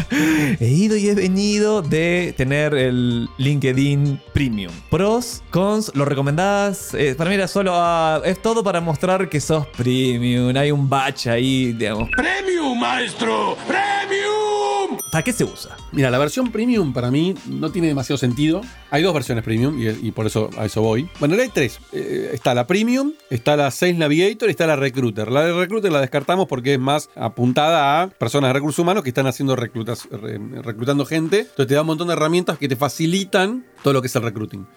[0.60, 4.72] he ido y he venido de tener el LinkedIn Premium.
[4.90, 6.94] Pros, cons, lo recomendás.
[6.94, 7.72] Eh, para mí era solo.
[7.76, 10.56] ah, es todo para mostrar que sos premium.
[10.58, 12.10] Hay un batch ahí, digamos.
[12.16, 13.58] ¡Premium, maestro!
[13.68, 15.00] ¡Premium!
[15.12, 15.76] ¿Para qué se usa?
[15.92, 18.62] Mira, la versión premium para mí no tiene demasiado sentido.
[18.92, 21.10] Hay dos versiones premium y, y por eso a eso voy.
[21.20, 21.80] Bueno, hay tres.
[21.94, 25.32] Eh, está la premium, está la Sales Navigator y está la Recruiter.
[25.32, 29.10] La de Recruiter la descartamos porque es más apuntada a personas de recursos humanos que
[29.10, 31.40] están haciendo reclutando gente.
[31.42, 34.24] Entonces te da un montón de herramientas que te facilitan todo lo que es el
[34.24, 34.68] recruiting.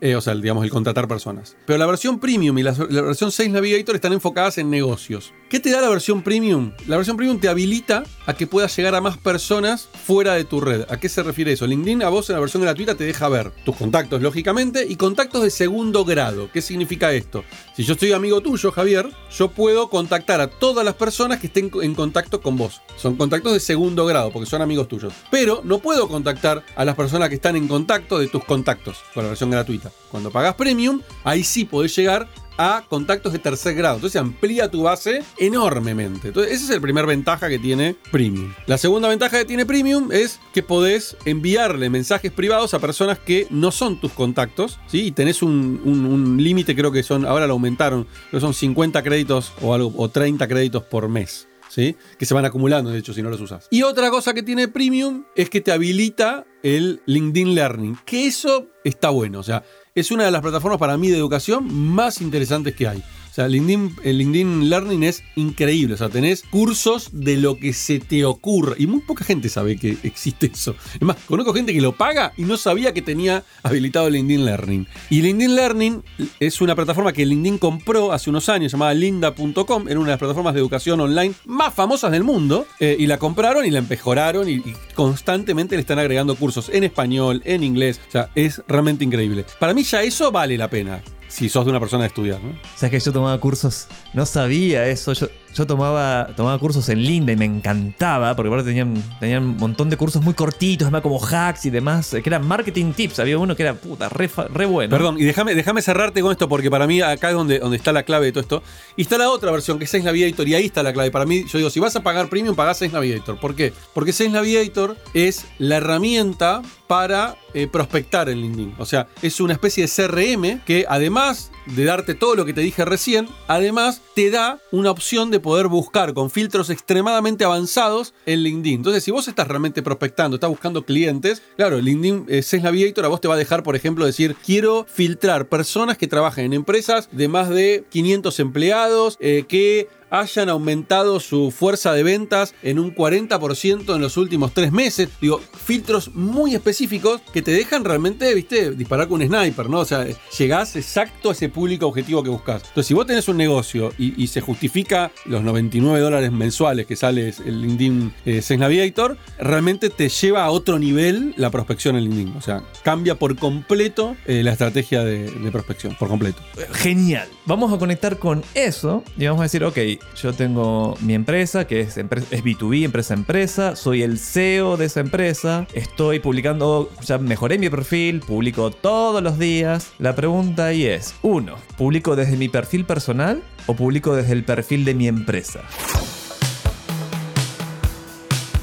[0.00, 1.56] Eh, o sea, digamos, el contratar personas.
[1.66, 5.32] Pero la versión premium y la, la versión Sales Navigator están enfocadas en negocios.
[5.48, 6.72] ¿Qué te da la versión premium?
[6.86, 10.60] La versión premium te habilita a que puedas llegar a más personas fuera de tu
[10.60, 10.84] red.
[10.90, 11.66] ¿A qué se refiere eso?
[11.66, 15.42] LinkedIn a vos en la versión gratuita te deja ver tus contactos, lógicamente, y contactos
[15.42, 16.50] de segundo grado.
[16.52, 17.44] ¿Qué significa esto?
[17.74, 21.70] Si yo soy amigo tuyo, Javier, yo puedo contactar a todas las personas que estén
[21.82, 22.82] en contacto con vos.
[22.96, 25.14] Son contactos de segundo grado, porque son amigos tuyos.
[25.30, 29.24] Pero no puedo contactar a las personas que están en contacto de tus contactos con
[29.24, 29.87] la versión gratuita.
[30.10, 33.94] Cuando pagas premium, ahí sí podés llegar a contactos de tercer grado.
[33.94, 36.28] Entonces amplía tu base enormemente.
[36.28, 38.52] Entonces, esa es la primera ventaja que tiene Premium.
[38.66, 43.46] La segunda ventaja que tiene Premium es que podés enviarle mensajes privados a personas que
[43.50, 44.80] no son tus contactos.
[44.88, 45.06] ¿sí?
[45.06, 49.72] Y tenés un, límite, creo que son, ahora lo aumentaron, que son 50 créditos o,
[49.72, 51.47] algo, o 30 créditos por mes.
[51.74, 53.68] Que se van acumulando, de hecho, si no los usas.
[53.70, 57.98] Y otra cosa que tiene Premium es que te habilita el LinkedIn Learning.
[58.04, 59.38] Que eso está bueno.
[59.40, 59.62] O sea,
[59.94, 63.02] es una de las plataformas para mí de educación más interesantes que hay.
[63.38, 65.94] Sea, LinkedIn, el LinkedIn Learning es increíble.
[65.94, 68.74] O sea, tenés cursos de lo que se te ocurra.
[68.76, 70.74] Y muy poca gente sabe que existe eso.
[70.94, 74.88] Es más, conozco gente que lo paga y no sabía que tenía habilitado LinkedIn Learning.
[75.08, 76.02] Y LinkedIn Learning
[76.40, 79.86] es una plataforma que LinkedIn compró hace unos años, llamada linda.com.
[79.86, 82.66] Era una de las plataformas de educación online más famosas del mundo.
[82.80, 86.82] eh, y la compraron y la empejoraron y, y constantemente le están agregando cursos en
[86.82, 88.00] español, en inglés.
[88.08, 89.44] O sea, es realmente increíble.
[89.60, 91.00] Para mí ya eso vale la pena.
[91.28, 92.58] Si sos de una persona de estudiar, ¿no?
[92.74, 95.12] Sabes que yo tomaba cursos, no sabía eso.
[95.12, 95.28] Yo,
[95.58, 99.90] yo tomaba, tomaba cursos en Linda y me encantaba, porque aparte tenían, tenían un montón
[99.90, 103.18] de cursos muy cortitos, además como hacks y demás, eh, que eran marketing tips.
[103.18, 104.28] Había uno que era puta, re,
[104.66, 104.90] bueno.
[104.90, 108.04] Perdón, y déjame, cerrarte con esto porque para mí acá es donde, donde está la
[108.04, 108.62] clave de todo esto.
[108.96, 111.10] Y está la otra versión, que es Sales Navigator, y ahí está la clave.
[111.10, 113.40] Para mí, yo digo, si vas a pagar premium, pagás Sales Navigator.
[113.40, 113.72] ¿Por qué?
[113.94, 118.74] Porque Sales Navigator es la herramienta para eh, prospectar en LinkedIn.
[118.78, 122.60] O sea, es una especie de CRM que además de darte todo lo que te
[122.60, 128.42] dije recién, además te da una opción de poder buscar con filtros extremadamente avanzados en
[128.42, 128.76] LinkedIn.
[128.76, 133.20] Entonces, si vos estás realmente prospectando, estás buscando clientes, claro, LinkedIn Sales Navigator a vos
[133.20, 137.28] te va a dejar, por ejemplo, decir, quiero filtrar personas que trabajen en empresas de
[137.28, 143.94] más de 500 empleados, eh, que hayan aumentado su fuerza de ventas en un 40%
[143.94, 145.08] en los últimos tres meses.
[145.20, 149.80] Digo, filtros muy específicos que te dejan realmente, viste, disparar con un sniper, ¿no?
[149.80, 150.06] O sea,
[150.38, 152.62] llegás exacto a ese público objetivo que buscas.
[152.62, 157.32] Entonces, si vos tenés un negocio y, se justifica los 99 dólares mensuales que sale
[157.46, 158.94] el LinkedIn eh, Sales
[159.38, 162.36] realmente te lleva a otro nivel la prospección en LinkedIn.
[162.36, 166.42] O sea, cambia por completo eh, la estrategia de, de prospección, por completo.
[166.72, 167.28] Genial.
[167.46, 169.78] Vamos a conectar con eso y vamos a decir, ok,
[170.20, 172.04] yo tengo mi empresa, que es, es
[172.44, 177.68] B2B, empresa a empresa, soy el CEO de esa empresa, estoy publicando, ya mejoré mi
[177.70, 179.92] perfil, publico todos los días.
[179.98, 184.84] La pregunta ahí es, uno, ¿publico desde mi perfil personal o publico desde el perfil
[184.84, 185.60] de mi empresa?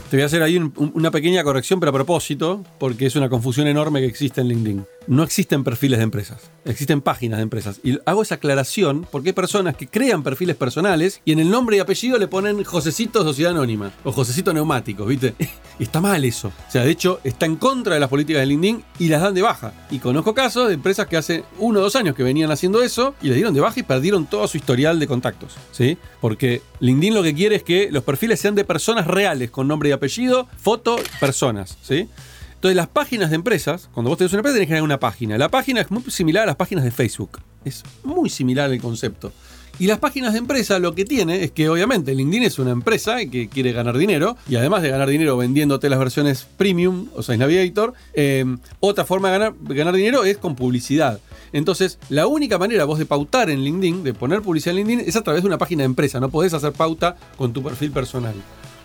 [0.10, 3.15] Te voy a hacer ahí un- un- una pequeña corrección, pero a propósito, porque es
[3.15, 4.86] una confusión enorme que existe en LinkedIn.
[5.08, 7.80] No existen perfiles de empresas, existen páginas de empresas.
[7.84, 11.78] Y hago esa aclaración porque hay personas que crean perfiles personales y en el nombre
[11.78, 15.36] y apellido le ponen Josecito Sociedad Anónima o Josecito Neumáticos, ¿viste?
[15.80, 16.48] Está mal eso.
[16.48, 19.34] O sea, de hecho, está en contra de las políticas de LinkedIn y las dan
[19.34, 19.74] de baja.
[19.91, 23.13] Y conozco casos de empresas que hace uno o dos años que venían haciendo eso
[23.22, 25.98] y les dieron de baja y perdieron todo su historial de contactos, ¿sí?
[26.22, 29.89] Porque LinkedIn lo que quiere es que los perfiles sean de personas reales con nombre
[29.89, 32.08] y apellido, foto, personas, ¿sí?
[32.56, 35.38] Entonces, las páginas de empresas, cuando vos tenés una empresa, tenés que generar una página.
[35.38, 37.39] La página es muy similar a las páginas de Facebook.
[37.63, 39.32] Es muy similar el concepto.
[39.78, 43.18] Y las páginas de empresa lo que tiene es que obviamente LinkedIn es una empresa
[43.26, 47.39] que quiere ganar dinero y además de ganar dinero vendiéndote las versiones premium o Sales
[47.39, 48.46] Navigator, eh,
[48.80, 51.20] otra forma de ganar, ganar dinero es con publicidad.
[51.52, 55.18] Entonces, la única manera vos de pautar en LinkedIn, de poner publicidad en LinkedIn, es
[55.18, 56.22] a través de una página de empresa.
[56.22, 58.36] No podés hacer pauta con tu perfil personal.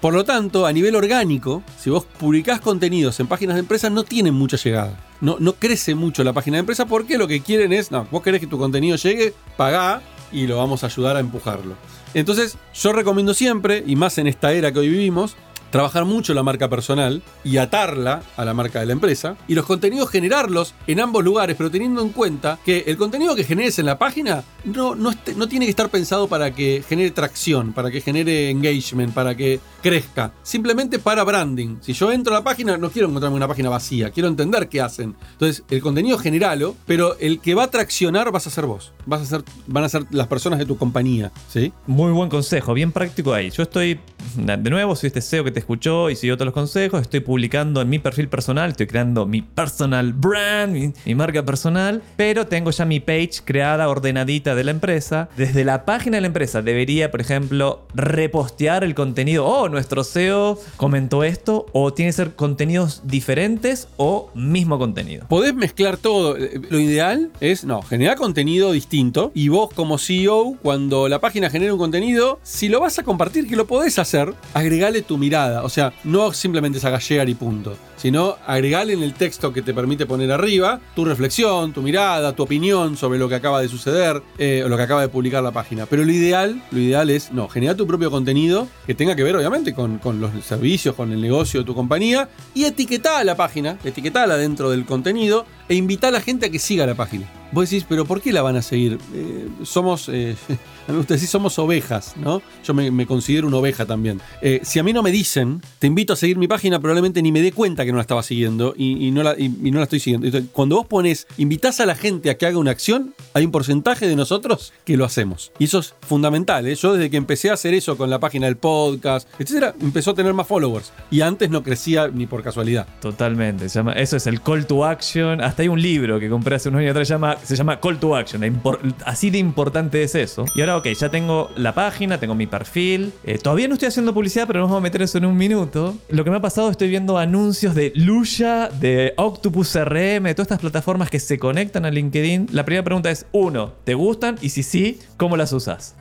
[0.01, 4.03] Por lo tanto, a nivel orgánico, si vos publicás contenidos en páginas de empresas, no
[4.03, 4.99] tienen mucha llegada.
[5.21, 8.41] No, crece mucho la página de empresa porque lo que quieren es, no, vos querés
[8.41, 10.01] que tu contenido llegue, pagá
[10.33, 11.75] y lo vamos a ayudar a empujarlo.
[12.15, 15.37] Entonces, yo recomiendo siempre, y más en esta era que hoy vivimos,
[15.71, 19.67] trabajar mucho la marca personal y atarla a la marca de la empresa y los
[19.67, 23.87] contenidos generarlos en ambos lugares, pero teniendo en cuenta que el contenido que generes en
[23.87, 25.15] la página no, no,
[25.49, 30.33] tiene que estar pensado para que genere tracción, para que genere engagement, para que crezca,
[30.43, 31.77] simplemente para branding.
[31.81, 34.81] Si yo entro a la página, no quiero encontrarme una página vacía, quiero entender qué
[34.81, 35.17] hacen.
[35.33, 39.23] Entonces, el contenido generalo, pero el que va a traccionar vas a ser vos, vas
[39.23, 41.73] a ser, van a ser las personas de tu compañía, ¿sí?
[41.87, 43.51] Muy buen consejo, bien práctico ahí.
[43.51, 44.01] Yo estoy,
[44.37, 47.01] de nuevo, soy este SEO que te escuchó y siguió todos los consejos.
[47.01, 52.47] Estoy publicando en mi perfil personal, estoy creando mi personal brand, mi, marca personal, pero
[52.47, 55.29] tengo ya mi page creada, ordenadita de la empresa.
[55.37, 59.47] Desde la página de la empresa debería, por ejemplo, repostear el contenido.
[59.47, 65.27] Oh, nuestro SEO comentó esto, o tiene que ser contenidos diferentes o mismo contenido.
[65.29, 66.37] Podés mezclar todo.
[66.37, 69.31] Eh, Lo ideal es, no, generar contenido distinto.
[69.35, 73.47] Y vos como CEO, cuando la página genera un contenido, si lo vas a compartir,
[73.47, 75.50] que lo podés hacer, agregale tu mirada.
[75.63, 77.77] O sea, no simplemente haga share y punto.
[78.01, 82.45] Sino agregale en el texto que te permite poner arriba tu reflexión, tu mirada, tu
[82.45, 85.53] opinión sobre lo que acaba de suceder eh, o lo que acaba de publicar la
[85.53, 85.85] página.
[85.85, 89.37] Pero lo ideal, lo ideal es, no, generar tu propio contenido que tenga que ver,
[89.37, 93.37] obviamente, con, con los servicios, con el negocio de tu compañía y etiquetá a la
[93.37, 97.31] página, etiquetala dentro del contenido e invita a la gente a que siga la página.
[97.53, 98.99] Vos decís, pero ¿por qué la van a seguir?
[99.13, 100.37] Eh, somos, eh,
[100.89, 102.41] a mí me decir, somos ovejas, ¿no?
[102.65, 104.21] Yo me, me considero una oveja también.
[104.63, 107.43] Si a mí no me dicen, te invito a seguir mi página, probablemente ni me
[107.43, 110.29] dé cuenta que no la estaba siguiendo y, no, la, y, no la estoy siguiendo.
[110.53, 114.07] Cuando vos pones, invitás a la gente a que haga una acción, hay un porcentaje
[114.07, 115.53] de nosotros que lo hacemos.
[115.59, 116.67] Y eso es fundamental.
[116.67, 116.75] ¿eh?
[116.75, 120.15] Yo desde que empecé a hacer eso con la página del podcast, etcétera, empezó a
[120.15, 120.93] tener más followers.
[121.11, 122.87] Y antes no crecía ni por casualidad.
[123.01, 123.69] Totalmente.
[123.69, 125.41] Se llama, eso es el call to action.
[125.41, 128.17] Hasta hay un libro que compré hace unos años atrás, llama, se llama Call to
[128.17, 128.61] Action.
[129.05, 130.45] Así de importante es eso.
[130.55, 133.13] Y ahora, ok, ya tengo la página, tengo mi perfil.
[133.25, 135.97] Eh, todavía no estoy haciendo publicidad, pero nos vamos a meter eso en un minuto.
[136.09, 140.47] Lo que me ha pasado, estoy viendo anuncios de Luya, de Octopus CRM, de todas
[140.47, 142.49] estas plataformas que se conectan a LinkedIn.
[142.53, 144.37] La primera pregunta es, uno, ¿te gustan?
[144.43, 145.97] Y si sí, ¿cómo las usas?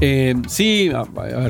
[0.00, 0.90] Eh, sí,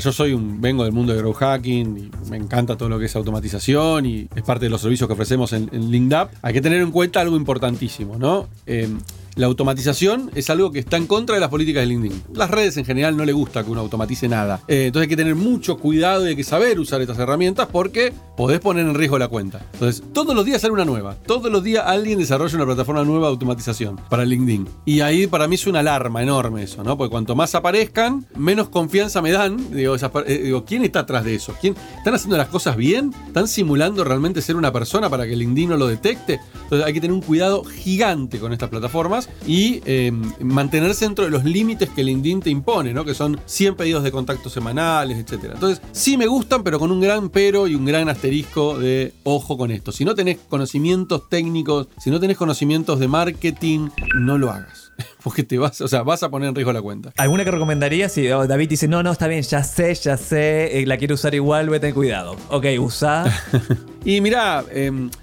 [0.00, 3.06] yo soy un, vengo del mundo de grow hacking y me encanta todo lo que
[3.06, 6.28] es automatización y es parte de los servicios que ofrecemos en, en LinkedIn.
[6.42, 8.48] Hay que tener en cuenta algo importantísimo, ¿no?
[8.66, 8.88] Eh,
[9.36, 12.22] la automatización es algo que está en contra de las políticas de LinkedIn.
[12.34, 14.60] Las redes en general no le gusta que uno automatice nada.
[14.68, 18.12] Eh, entonces hay que tener mucho cuidado y hay que saber usar estas herramientas porque
[18.36, 19.60] podés poner en riesgo la cuenta.
[19.72, 21.16] Entonces, todos los días sale una nueva.
[21.26, 24.68] Todos los días alguien desarrolla una plataforma nueva de automatización para LinkedIn.
[24.84, 26.96] Y ahí para mí es una alarma enorme eso, ¿no?
[26.96, 29.56] Porque cuanto más aparezcan, menos confianza me dan.
[29.72, 31.54] Digo, eh, digo, ¿quién está atrás de eso?
[31.60, 33.12] ¿Quién, ¿Están haciendo las cosas bien?
[33.26, 36.40] ¿Están simulando realmente ser una persona para que LinkedIn no lo detecte?
[36.62, 41.30] Entonces hay que tener un cuidado gigante con estas plataformas y eh, mantenerse dentro de
[41.30, 43.04] los límites que LinkedIn te impone, ¿no?
[43.04, 45.50] Que son 100 pedidos de contacto semanales, etc.
[45.54, 49.56] Entonces, sí me gustan, pero con un gran pero y un gran asterisco de ojo
[49.56, 49.92] con esto.
[49.92, 54.83] Si no tenés conocimientos técnicos, si no tenés conocimientos de marketing, no lo hagas.
[55.22, 57.12] Porque te vas, o sea, vas a poner en riesgo la cuenta.
[57.16, 58.12] ¿Alguna que recomendarías?
[58.12, 61.14] Si oh, David dice, no, no, está bien, ya sé, ya sé, eh, la quiero
[61.14, 62.36] usar igual, voy a tener cuidado.
[62.50, 63.24] Ok, usa.
[64.06, 64.62] Y mira,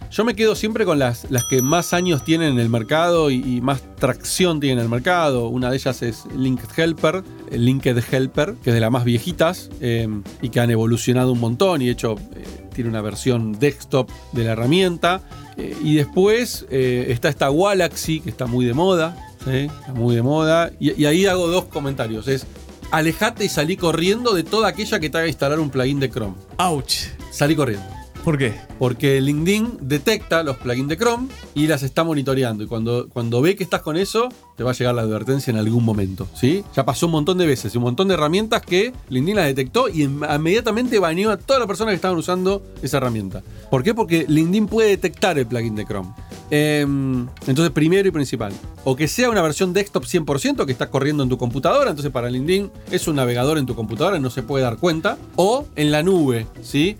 [0.10, 3.36] yo me quedo siempre con las, las que más años tienen en el mercado y,
[3.36, 5.50] y más tracción tienen en el mercado.
[5.50, 9.70] Una de ellas es Linked Helper, el Linked Helper, que es de las más viejitas
[9.82, 10.08] eh,
[10.42, 14.44] y que han evolucionado un montón y de hecho eh, tiene una versión desktop de
[14.46, 15.22] la herramienta.
[15.58, 19.16] Eh, y después eh, está esta Galaxy, que está muy de moda.
[19.46, 19.70] ¿Sí?
[19.80, 20.72] Está muy de moda.
[20.80, 22.28] Y, y ahí hago dos comentarios.
[22.28, 22.46] Es
[22.92, 26.36] alejate y salí corriendo de toda aquella que te haga instalar un plugin de Chrome.
[26.58, 27.08] Ouch.
[27.32, 28.01] Salí corriendo.
[28.24, 28.54] ¿Por qué?
[28.78, 32.64] Porque LinkedIn detecta los plugins de Chrome y las está monitoreando.
[32.64, 35.58] Y cuando, cuando ve que estás con eso, te va a llegar la advertencia en
[35.58, 36.28] algún momento.
[36.36, 36.64] ¿sí?
[36.76, 40.04] Ya pasó un montón de veces, un montón de herramientas que LinkedIn las detectó y
[40.04, 43.42] inmediatamente baneó a todas las personas que estaban usando esa herramienta.
[43.72, 43.96] ¿Por qué?
[43.96, 46.14] Porque LinkedIn puede detectar el plugin de Chrome.
[46.52, 48.54] Em, entonces, primero y principal,
[48.84, 52.30] o que sea una versión desktop 100% que está corriendo en tu computadora, entonces para
[52.30, 56.04] LinkedIn es un navegador en tu computadora, no se puede dar cuenta, o en la
[56.04, 56.98] nube, ¿sí?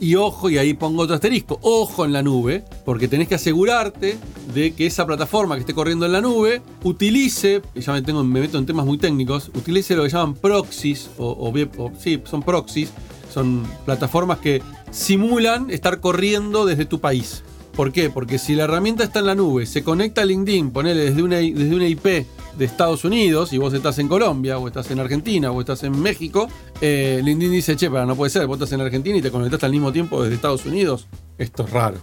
[0.00, 4.16] Y, ojo, y ahí pongo otro asterisco, ojo en la nube, porque tenés que asegurarte
[4.54, 8.24] de que esa plataforma que esté corriendo en la nube utilice, y ya me, tengo,
[8.24, 12.42] me meto en temas muy técnicos, utilice lo que llaman proxies, o, o- sí, son
[12.42, 12.90] proxies,
[13.30, 17.42] son plataformas que simulan estar corriendo desde tu país.
[17.76, 18.08] ¿Por qué?
[18.10, 21.36] Porque si la herramienta está en la nube, se conecta a LinkedIn, ponele desde una,
[21.36, 22.26] desde una IP
[22.58, 26.00] de Estados Unidos y vos estás en Colombia, o estás en Argentina, o estás en
[26.00, 26.48] México,
[26.80, 29.66] eh, LinkedIn dice, che, pero no puede ser, vos estás en Argentina y te conectaste
[29.66, 31.06] al mismo tiempo desde Estados Unidos.
[31.38, 31.98] Esto es raro.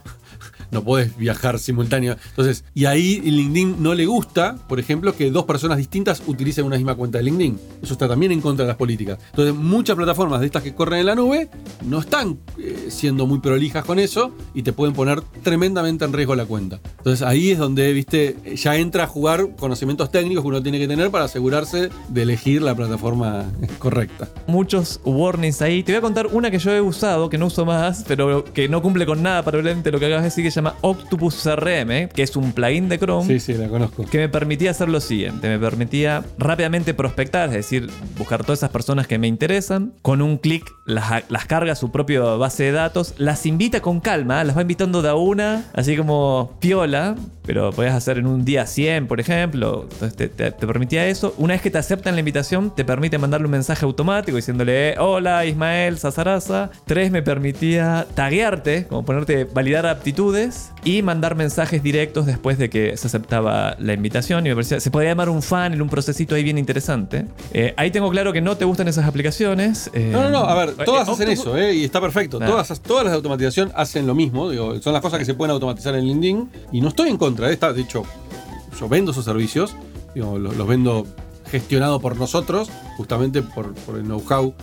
[0.76, 2.18] No podés viajar simultáneo.
[2.32, 6.76] Entonces, y ahí LinkedIn no le gusta, por ejemplo, que dos personas distintas utilicen una
[6.76, 7.58] misma cuenta de LinkedIn.
[7.82, 9.18] Eso está también en contra de las políticas.
[9.30, 11.50] Entonces, muchas plataformas de estas que corren en la nube
[11.86, 16.36] no están eh, siendo muy prolijas con eso y te pueden poner tremendamente en riesgo
[16.36, 16.82] la cuenta.
[16.98, 20.90] Entonces, ahí es donde, viste, ya entra a jugar conocimientos técnicos que uno tiene que
[20.90, 23.46] tener para asegurarse de elegir la plataforma
[23.80, 24.28] correcta.
[24.48, 25.84] Muchos warnings ahí.
[25.84, 28.68] Te voy a contar una que yo he usado, que no uso más, pero que
[28.68, 32.10] no cumple con nada probablemente lo que acabas de decir, que se llama Octopus CRM,
[32.10, 33.28] que es un plugin de Chrome.
[33.28, 34.06] Sí, sí, la conozco.
[34.06, 38.72] que me permitía hacer lo siguiente, me permitía rápidamente prospectar, es decir, buscar todas esas
[38.72, 42.72] personas que me interesan, con un clic las, las carga a su propia base de
[42.72, 47.72] datos, las invita con calma, las va invitando de a una, así como piola, pero
[47.72, 51.34] podías hacer en un día 100, por ejemplo, entonces te, permitía eso.
[51.38, 55.46] Una vez que te aceptan la invitación, te permite mandarle un mensaje automático diciéndole, hola
[55.46, 56.70] Ismael Sazaraza.
[56.86, 62.96] Tres, me permitía taguearte, como ponerte, validar aptitudes y mandar mensajes directos después de que
[62.96, 64.46] se aceptaba la invitación.
[64.46, 67.26] Y me parecía, se podía llamar un funnel, un procesito ahí bien interesante.
[67.52, 69.90] Eh, ahí tengo claro que no te gustan esas aplicaciones.
[69.94, 71.74] eh, No, no, no, a ver, eh, todas hacen eso, ¿eh?
[71.76, 72.40] Y está perfecto.
[72.40, 75.52] Todas, todas las de automatización hacen lo mismo, digo, son las cosas que se pueden
[75.52, 76.50] automatizar en LinkedIn.
[76.72, 78.04] Y no estoy en contra de esta, de hecho,
[78.80, 79.76] yo vendo esos servicios,
[80.14, 81.08] digo, los, los vendo
[81.50, 84.54] gestionado por nosotros, justamente por, por el know-how.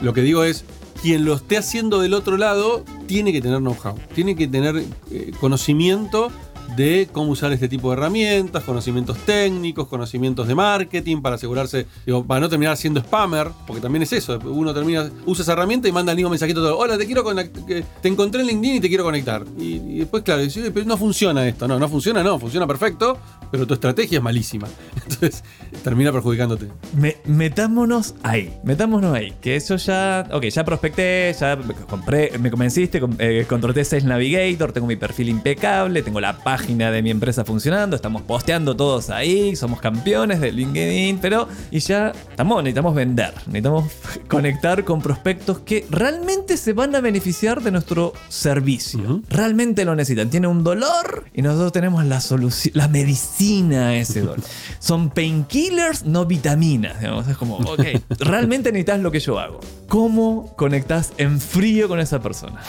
[0.00, 0.64] Lo que digo es,
[1.02, 5.32] quien lo esté haciendo del otro lado tiene que tener know-how, tiene que tener eh,
[5.40, 6.30] conocimiento
[6.76, 12.24] de cómo usar este tipo de herramientas, conocimientos técnicos, conocimientos de marketing para asegurarse, digo,
[12.24, 15.92] para no terminar siendo spammer, porque también es eso, uno termina, usa esa herramienta y
[15.92, 17.62] manda el mismo mensajito, todo, hola, te quiero conectar,
[18.00, 19.44] te encontré en LinkedIn y te quiero conectar.
[19.58, 23.18] Y, después, claro, dice, pero no funciona esto, no, no funciona, no, funciona perfecto,
[23.50, 24.68] pero tu estrategia es malísima.
[24.94, 25.42] Entonces,
[25.82, 26.68] termina perjudicándote.
[26.96, 29.34] Me- metámonos ahí, metámonos ahí.
[29.40, 34.70] Que eso ya, ok, ya prospecté, ya compré, me convenciste, con- eh, contraté Sales Navigator,
[34.72, 39.56] tengo mi perfil impecable, tengo la página de mi empresa funcionando, estamos posteando todos ahí,
[39.56, 43.84] somos campeones de LinkedIn, pero y ya estamos, necesitamos vender, necesitamos
[44.28, 49.22] conectar con prospectos que realmente se van a beneficiar de nuestro servicio.
[49.28, 50.30] Realmente lo necesitan.
[50.30, 54.40] Tiene un dolor y nosotros tenemos la solución, la medicina a ese dolor.
[54.78, 57.00] Son painkillers, no vitaminas.
[57.00, 57.26] digamos.
[57.26, 57.84] Es como, ok,
[58.20, 59.60] realmente necesitas lo que yo hago.
[59.88, 62.60] ¿Cómo conectás en frío con esa persona?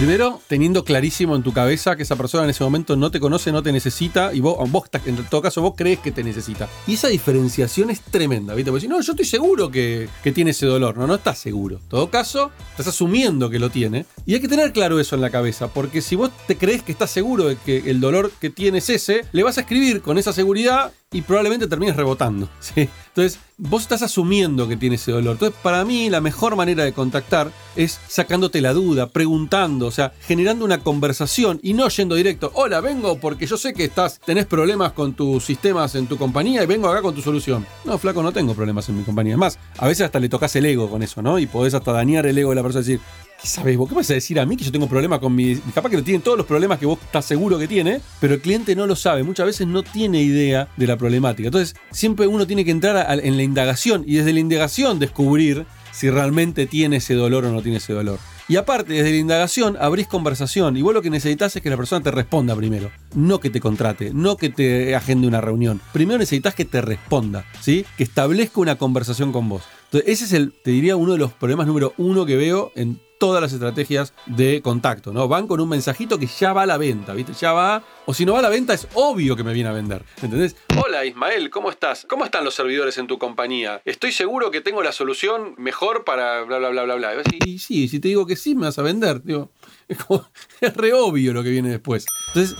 [0.00, 3.52] Primero, teniendo clarísimo en tu cabeza que esa persona en ese momento no te conoce,
[3.52, 4.56] no te necesita, y vos,
[5.04, 6.70] en todo caso, vos crees que te necesita.
[6.86, 8.70] Y esa diferenciación es tremenda, ¿viste?
[8.70, 10.96] Porque si no, yo estoy seguro que, que tiene ese dolor.
[10.96, 11.80] No, no estás seguro.
[11.82, 14.06] En todo caso, estás asumiendo que lo tiene.
[14.24, 16.92] Y hay que tener claro eso en la cabeza, porque si vos te crees que
[16.92, 20.16] estás seguro de que el dolor que tienes es ese, le vas a escribir con
[20.16, 22.48] esa seguridad y probablemente termines rebotando.
[22.76, 25.32] Entonces, vos estás asumiendo que tiene ese dolor.
[25.32, 30.12] Entonces, para mí, la mejor manera de contactar es sacándote la duda, preguntando, o sea,
[30.20, 32.52] generando una conversación y no yendo directo.
[32.54, 36.62] Hola, vengo porque yo sé que estás, tenés problemas con tus sistemas en tu compañía
[36.62, 37.66] y vengo acá con tu solución.
[37.84, 39.32] No, flaco, no tengo problemas en mi compañía.
[39.32, 41.40] Es más, a veces hasta le tocas el ego con eso, ¿no?
[41.40, 43.00] Y podés hasta dañar el ego de la persona y decir,
[43.40, 43.88] ¿Qué sabes vos?
[43.88, 45.56] ¿Qué vas a decir a mí que yo tengo problemas con mi.
[45.74, 48.40] Capaz que lo tienen todos los problemas que vos estás seguro que tiene, pero el
[48.40, 49.22] cliente no lo sabe.
[49.22, 51.48] Muchas veces no tiene idea de la problemática.
[51.48, 56.10] Entonces, siempre uno tiene que entrar en la indagación y desde la indagación descubrir si
[56.10, 58.18] realmente tiene ese dolor o no tiene ese dolor.
[58.46, 61.76] Y aparte, desde la indagación abrís conversación y vos lo que necesitas es que la
[61.76, 65.80] persona te responda primero, no que te contrate, no que te agende una reunión.
[65.92, 67.86] Primero necesitas que te responda, ¿sí?
[67.96, 69.62] Que establezca una conversación con vos.
[69.84, 73.00] Entonces, ese es el, te diría, uno de los problemas número uno que veo en
[73.20, 75.28] todas las estrategias de contacto, ¿no?
[75.28, 77.34] Van con un mensajito que ya va a la venta, ¿viste?
[77.34, 79.72] Ya va, o si no va a la venta es obvio que me viene a
[79.72, 80.56] vender, ¿entendés?
[80.82, 82.06] Hola Ismael, ¿cómo estás?
[82.08, 83.82] ¿Cómo están los servidores en tu compañía?
[83.84, 87.12] Estoy seguro que tengo la solución mejor para bla bla bla bla bla.
[87.44, 89.50] Y sí, si te digo que sí, me vas a vender, digo,
[89.88, 90.26] es, como-
[90.62, 92.06] re obvio lo que viene después.
[92.28, 92.56] Entonces,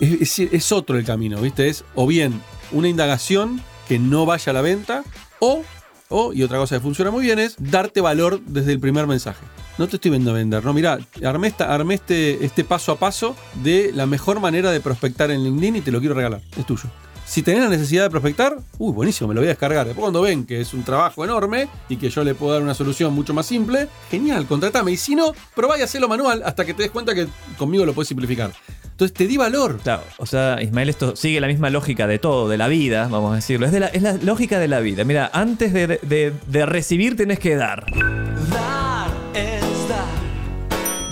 [0.00, 1.68] es, es- es otro el camino, ¿viste?
[1.68, 2.42] Es o bien
[2.72, 5.04] una indagación que no vaya a la venta,
[5.38, 5.62] o,
[6.08, 9.46] o, y otra cosa que funciona muy bien es darte valor desde el primer mensaje.
[9.78, 13.34] No te estoy viendo vender, no, mira, armé, esta- armé este, este paso a paso
[13.62, 16.84] de la mejor manera de prospectar en LinkedIn y te lo quiero regalar, es tuyo.
[17.24, 19.86] Si tenés la necesidad de prospectar, uy, buenísimo, me lo voy a descargar.
[19.86, 22.74] Después cuando ven que es un trabajo enorme y que yo le puedo dar una
[22.74, 24.90] solución mucho más simple, genial, contratame.
[24.90, 27.92] Y si no, probá y hacelo manual hasta que te des cuenta que conmigo lo
[27.94, 28.50] puedes simplificar.
[28.82, 29.78] Entonces te di valor.
[29.80, 33.32] Claro, o sea, Ismael, esto sigue la misma lógica de todo, de la vida, vamos
[33.32, 33.64] a decirlo.
[33.66, 35.04] Es, la, es la lógica de la vida.
[35.04, 37.86] Mira, antes de, de- de recibir tenés que dar.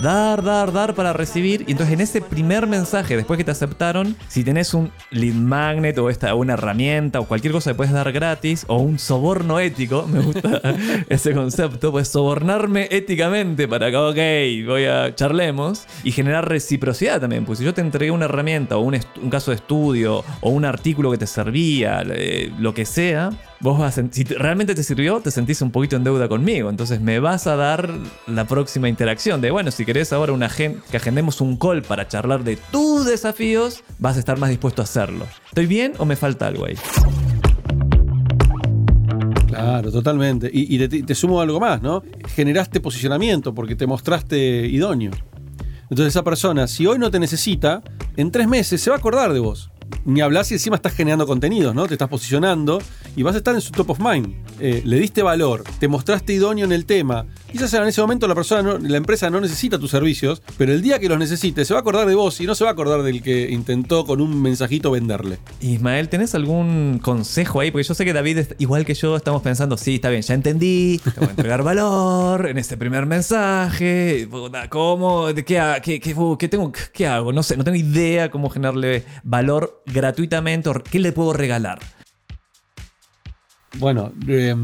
[0.01, 1.65] Dar, dar, dar para recibir.
[1.67, 5.97] Y entonces en ese primer mensaje, después que te aceptaron, si tenés un lead magnet
[5.97, 10.07] o esta, una herramienta o cualquier cosa que puedes dar gratis, o un soborno ético,
[10.11, 10.61] me gusta
[11.09, 17.43] ese concepto, pues sobornarme éticamente para que, ok, voy a charlemos y generar reciprocidad también.
[17.43, 18.97] Pues si yo te entregué una herramienta o un,
[19.29, 23.31] caso de estudio o un artículo que te servía, eh, lo que sea,
[23.61, 26.69] vos si te- realmente te sirvió, te sentís un poquito en deuda conmigo.
[26.69, 27.89] Entonces me vas a dar
[28.27, 32.07] la próxima interacción de, bueno, si querés ahora una gen- que agendemos un call para
[32.07, 35.25] charlar de tus desafíos, vas a estar más dispuesto a hacerlo.
[35.47, 36.75] ¿Estoy bien o me falta algo ahí?
[39.47, 40.49] Claro, totalmente.
[40.53, 42.03] Y, y te, te sumo algo más, ¿no?
[42.35, 45.11] Generaste posicionamiento porque te mostraste idóneo.
[45.83, 47.81] Entonces esa persona, si hoy no te necesita,
[48.15, 49.71] en tres meses se va a acordar de vos.
[50.05, 51.87] Ni hablar si encima estás generando contenidos, ¿no?
[51.87, 52.81] Te estás posicionando
[53.15, 54.33] y vas a estar en su top of mind.
[54.59, 57.25] Eh, le diste valor, te mostraste idóneo en el tema.
[57.51, 60.83] Quizás en ese momento la persona, no- la empresa no necesita tus servicios, pero el
[60.83, 62.73] día que los necesite se va a acordar de vos y no se va a
[62.73, 65.39] acordar del que intentó con un mensajito venderle.
[65.59, 67.71] Ismael, ¿tenés algún consejo ahí?
[67.71, 70.99] Porque yo sé que David, igual que yo, estamos pensando, sí, está bien, ya entendí,
[71.03, 74.29] te voy a entregar valor en este primer mensaje.
[74.69, 75.33] ¿Cómo?
[75.33, 77.33] ¿De ¿Qué, qué, qué- uh, qué tengo, ¿Qué hago?
[77.33, 81.79] No sé, no tengo idea cómo generarle valor gratuitamente o qué le puedo regalar.
[83.77, 84.55] Bueno, eh,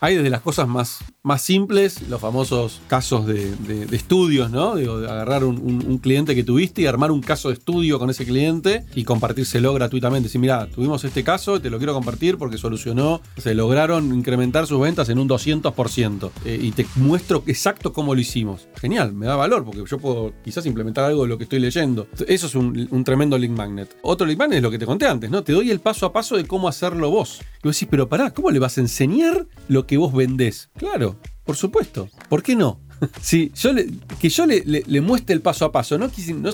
[0.00, 4.76] Hay desde las cosas más, más simples, los famosos casos de, de- estudios, ¿no?
[4.76, 7.98] Digo, de agarrar un, un- un cliente que tuviste y armar un caso de estudio
[7.98, 10.24] con ese cliente y compartírselo gratuitamente.
[10.28, 14.80] Decir, mira, tuvimos este caso, te lo quiero compartir porque solucionó, se lograron incrementar sus
[14.80, 16.30] ventas en un 200%.
[16.44, 18.68] eh, y te muestro exacto cómo lo hicimos.
[18.76, 22.06] Genial, me da valor porque yo puedo quizás implementar algo de lo que estoy leyendo.
[22.28, 23.96] Eso es un, un tremendo link magnet.
[24.02, 25.42] Otro link magnet es lo que te conté antes, ¿no?
[25.42, 27.40] Te doy el paso a paso de cómo hacerlo vos.
[27.62, 30.70] Y vos decís, pero pará, ¿cómo le vas a enseñar lo que vos vendés?
[30.76, 32.08] Claro, por supuesto.
[32.28, 32.80] ¿Por qué no?
[33.20, 33.72] Sí, yo
[34.18, 36.08] que yo le, muestre el paso a paso, no,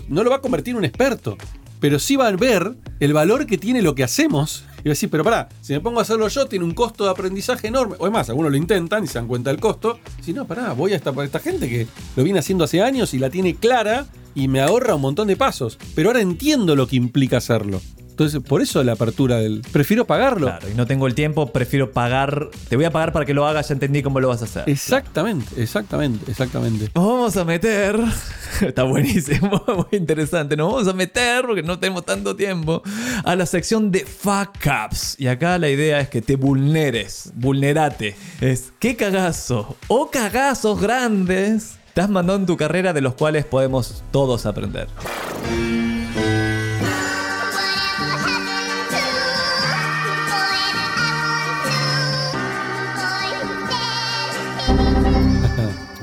[0.09, 1.37] no lo va a convertir en un experto,
[1.83, 4.64] pero sí va a ver el valor que tiene lo que hacemos.
[4.85, 7.05] Y va a decir, pero pará, si me pongo a hacerlo yo, tiene un costo
[7.05, 7.97] de aprendizaje enorme.
[7.99, 9.99] O es más, algunos lo intentan y se dan cuenta del costo.
[10.20, 13.18] Si no, pará, voy a esta, esta gente que lo viene haciendo hace años y
[13.18, 15.78] la tiene clara y me ahorra un montón de pasos.
[15.95, 17.80] Pero ahora entiendo lo que implica hacerlo.
[18.13, 19.63] Entonces, por eso la apertura del.
[19.73, 20.49] Prefiero pagarlo.
[20.49, 22.51] Claro, y no tengo el tiempo, prefiero pagar.
[22.69, 24.65] Te voy a pagar para que lo hagas, ya entendí cómo lo vas a hacer.
[24.67, 26.91] Exactamente, exactamente, exactamente.
[26.95, 27.99] Nos vamos a meter.
[28.61, 30.57] Está buenísimo, muy interesante.
[30.57, 32.83] Nos vamos a meter, porque no tenemos tanto tiempo,
[33.25, 34.51] a la sección de fuck
[34.87, 35.17] ups.
[35.19, 38.15] Y acá la idea es que te vulneres, vulnerate.
[38.43, 43.47] Es qué cagazo o cagazos grandes te has mandado en tu carrera de los cuales
[43.47, 44.89] podemos todos aprender.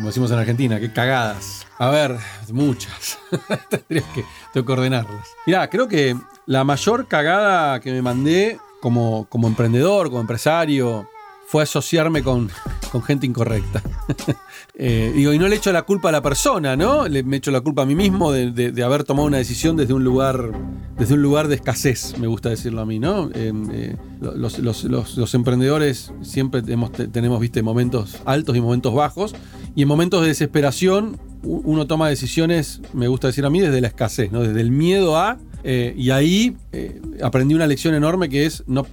[0.09, 1.67] Como decimos en Argentina, qué cagadas.
[1.77, 2.17] A ver,
[2.51, 3.19] muchas.
[3.69, 5.27] Tendría que, tengo que ordenarlas.
[5.45, 11.07] Mirá, creo que la mayor cagada que me mandé como, como emprendedor, como empresario,
[11.51, 12.49] fue asociarme con,
[12.91, 13.81] con gente incorrecta.
[14.81, 17.05] Eh, y no le echo la culpa a la persona, ¿no?
[17.09, 19.93] Le, me echo la culpa a mí mismo de, de- haber tomado una decisión desde
[19.93, 20.51] un lugar,
[20.97, 23.29] desde un lugar de escasez, me gusta decirlo a mí, ¿no?
[23.33, 28.61] Eh, eh, los, los- los- los emprendedores siempre hemos- te- tenemos, viste, momentos altos y
[28.61, 29.35] momentos bajos,
[29.75, 33.87] y en momentos de desesperación uno toma decisiones, me gusta decir a mí, desde la
[33.87, 34.39] escasez, ¿no?
[34.41, 35.37] Desde el miedo a...
[35.63, 38.85] eh, y ahí eh, aprendí una lección enorme que es no,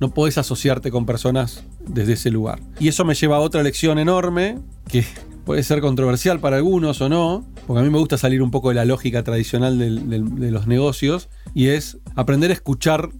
[0.00, 2.60] no, asociarte con personas desde ese lugar.
[2.78, 5.04] Y eso me lleva a otra lección enorme que
[5.44, 8.70] puede ser controversial para algunos o no, porque a mí me gusta salir un poco
[8.70, 13.10] de la lógica tradicional de los negocios, y es aprender a escuchar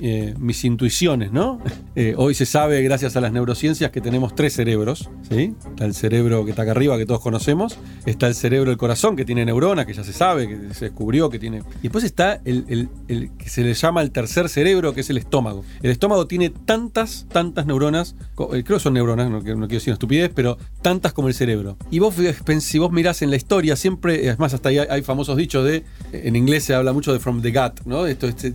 [0.00, 1.60] eh, mis intuiciones, ¿no?
[1.98, 5.54] Eh, hoy se sabe, gracias a las neurociencias, que tenemos tres cerebros, ¿sí?
[5.66, 9.16] Está el cerebro que está acá arriba, que todos conocemos, está el cerebro del corazón,
[9.16, 11.62] que tiene neuronas, que ya se sabe, que se descubrió, que tiene...
[11.78, 12.90] Y después está el,
[13.38, 15.64] que se le llama el tercer cerebro, que es el estómago.
[15.82, 18.14] El estómago tiene tantas, tantas neuronas,
[18.52, 21.34] eh, creo que son neuronas, no, no quiero decir una estupidez, pero tantas como el
[21.34, 21.78] cerebro.
[21.90, 22.14] Y vos,
[22.60, 25.64] si vos mirás en la historia, siempre, es más, hasta ahí hay, hay famosos dichos
[25.64, 28.06] de, en inglés se habla mucho de from the gut, ¿no?
[28.06, 28.52] Esto, este,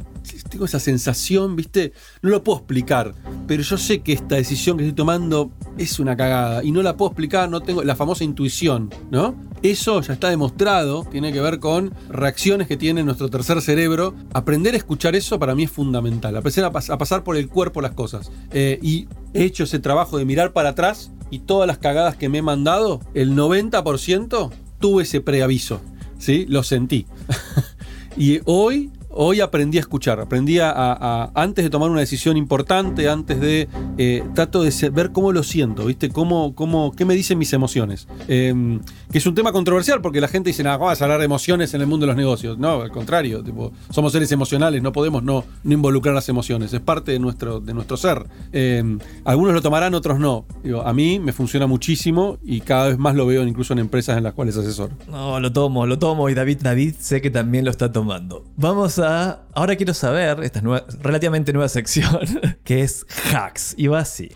[0.50, 1.94] tengo esa sensación, ¿viste?
[2.22, 3.14] No lo puedo explicar,
[3.48, 6.98] pero yo sé que esta decisión que estoy tomando es una cagada y no la
[6.98, 9.36] puedo explicar, no tengo la famosa intuición, ¿no?
[9.64, 14.16] Eso ya está demostrado, tiene que ver con reacciones que tiene nuestro tercer cerebro.
[14.34, 17.82] Aprender a escuchar eso para mí es fundamental, aprender a, a pasar por el cuerpo
[17.82, 18.32] las cosas.
[18.52, 22.30] Eh, y he hecho ese trabajo de mirar para atrás y todas las cagadas que
[22.30, 25.80] me he mandado, el 90% tuve ese preaviso,
[26.18, 26.46] ¿sí?
[26.50, 27.06] Lo sentí.
[28.18, 33.40] Y hoy, hoy aprendí a escuchar, aprendí a, antes de tomar una decisión importante, antes
[33.40, 36.10] de, eh, trato de ver cómo lo siento, ¿viste?
[36.10, 38.08] Cómo, cómo, ¿Qué me dicen mis emociones?
[38.28, 38.80] Eh,
[39.12, 41.74] que es un tema controversial porque la gente dice, nada, vas a hablar de emociones
[41.74, 42.58] en el mundo de los negocios.
[42.58, 43.44] No, al contrario,
[43.90, 47.98] somos seres emocionales, no podemos no, involucrar las emociones, es parte de nuestro, de nuestro
[47.98, 48.26] ser.
[48.54, 48.84] Eh,
[49.26, 50.46] algunos lo tomarán, otros no.
[50.84, 54.24] A mí me funciona muchísimo y cada vez más lo veo incluso en empresas en
[54.24, 54.94] las cuales asesoro.
[55.10, 58.46] No, lo tomo, lo tomo y David, David sé que también lo está tomando.
[58.56, 59.01] Vamos a...
[59.04, 62.20] Ahora quiero saber, esta nueva, relativamente nueva sección,
[62.64, 63.74] que es hacks.
[63.78, 64.30] Y va así.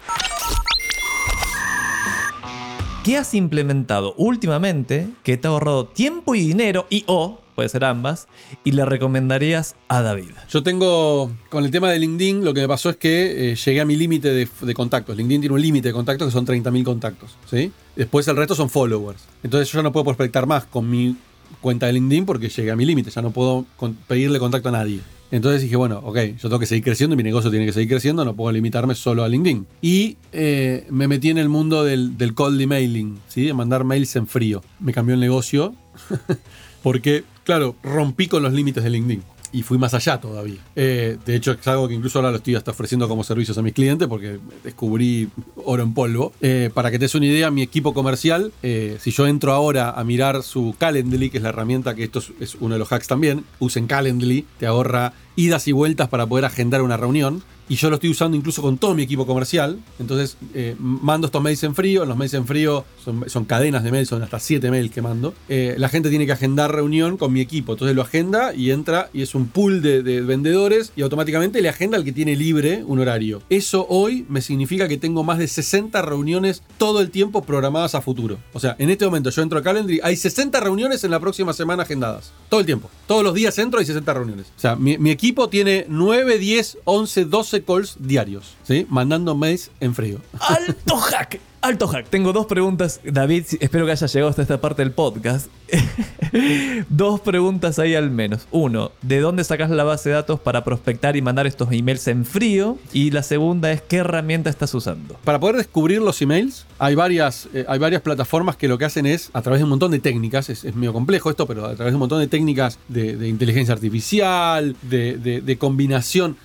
[3.06, 7.86] ¿Qué has implementado últimamente que te ha ahorrado tiempo y dinero y o, puede ser
[7.86, 8.28] ambas,
[8.64, 10.32] y le recomendarías a David?
[10.50, 13.80] Yo tengo, con el tema de LinkedIn, lo que me pasó es que eh, llegué
[13.80, 15.16] a mi límite de, contactos.
[15.18, 17.38] LinkedIn tiene un límite de contactos que son 30.000 contactos.
[17.48, 17.72] ¿sí?
[17.96, 19.24] Después el resto son followers.
[19.44, 21.16] Entonces yo no puedo prospectar más con mi
[21.62, 23.10] cuenta de LinkedIn porque llegué a mi límite.
[23.10, 23.66] Ya no puedo
[24.08, 25.00] pedirle contacto a nadie.
[25.32, 28.24] Entonces dije, bueno, ok, yo tengo que seguir creciendo, mi negocio tiene que seguir creciendo,
[28.24, 29.66] no puedo limitarme solo a LinkedIn.
[29.82, 33.44] Y eh, me metí en el mundo del, del cold emailing, ¿sí?
[33.44, 34.64] de mandar mails en frío.
[34.80, 35.74] Me cambió el negocio
[36.84, 39.24] porque, claro, rompí con los límites de LinkedIn.
[39.56, 40.60] Y fui más allá todavía.
[40.76, 43.62] Eh, de hecho, es algo que incluso ahora lo estoy hasta ofreciendo como servicios a
[43.62, 46.34] mis clientes porque descubrí oro en polvo.
[46.42, 49.92] Eh, para que te des una idea, mi equipo comercial, eh, si yo entro ahora
[49.92, 52.92] a mirar su Calendly, que es la herramienta que esto es, es uno de los
[52.92, 57.44] hacks también, usen Calendly, te ahorra idas y vueltas para poder agendar una reunión.
[57.68, 59.80] Y yo lo estoy usando incluso con todo mi equipo comercial.
[59.98, 62.04] Entonces eh, mando estos mails en frío.
[62.04, 65.34] En los mails en frío son, cadenas de mails, son hasta 7 mails que mando.
[65.50, 67.74] Eh, la gente tiene que agendar reunión con mi equipo.
[67.74, 71.70] Entonces lo agenda y entra y es un pool de, de vendedores y automáticamente le
[71.70, 73.42] agenda al que tiene libre un horario.
[73.50, 78.02] Eso hoy me significa que tengo más de 60 reuniones todo el tiempo programadas a
[78.02, 78.38] futuro.
[78.54, 81.52] O sea, en este momento yo entro a Calendly, hay 60 reuniones en la próxima
[81.52, 82.32] semana agendadas.
[82.48, 82.92] Todo el tiempo.
[83.08, 84.48] Todos los días entro y hay 60 reuniones.
[84.56, 88.86] O sea, mi, mi equipo tiene 9, 10, 11, 12 calls diarios, ¿sí?
[88.90, 90.20] Mandando mails en frío.
[90.40, 91.40] ¡Alto hack!
[91.66, 92.08] Alto hack.
[92.12, 93.44] Tengo dos preguntas, David.
[93.60, 95.48] Espero que haya llegado hasta esta parte del podcast.
[96.90, 98.48] dos preguntas ahí al menos.
[98.52, 102.24] Uno, ¿de dónde sacas la base de datos para prospectar y mandar estos emails en
[102.24, 102.78] frío?
[102.94, 105.16] Y la segunda es, ¿qué herramienta estás usando?
[105.24, 109.08] Para poder descubrir los emails, hay varias, eh, hay varias plataformas que lo que hacen
[109.08, 111.74] es, a través de un montón de técnicas, es, es medio complejo esto, pero a
[111.74, 116.38] través de un montón de técnicas de, inteligencia artificial, de, de- combinación.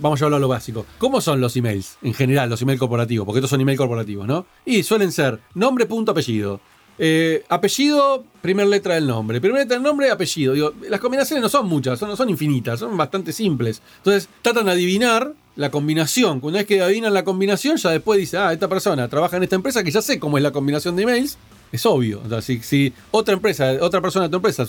[0.00, 0.86] Vamos a hablar lo básico.
[0.98, 3.26] ¿Cómo son los emails en general, los emails corporativos?
[3.26, 4.46] Porque estos son emails corporativos, ¿no?
[4.64, 6.60] Y suelen ser nombre, punto, apellido.
[6.98, 9.40] Eh, apellido, primer letra del nombre.
[9.40, 10.72] Primera letra del nombre, apellido.
[10.88, 13.82] Las combinaciones no son muchas, son, son infinitas, son bastante simples.
[13.98, 16.38] Entonces, tratan de adivinar la combinación.
[16.42, 19.56] Una vez que adivinan la combinación, ya después dice, ah, esta persona trabaja en esta
[19.56, 21.36] empresa que ya sé cómo es la combinación de emails.
[21.76, 22.22] Es obvio.
[22.30, 24.66] O si, otra empresa, otra persona de tu empresa,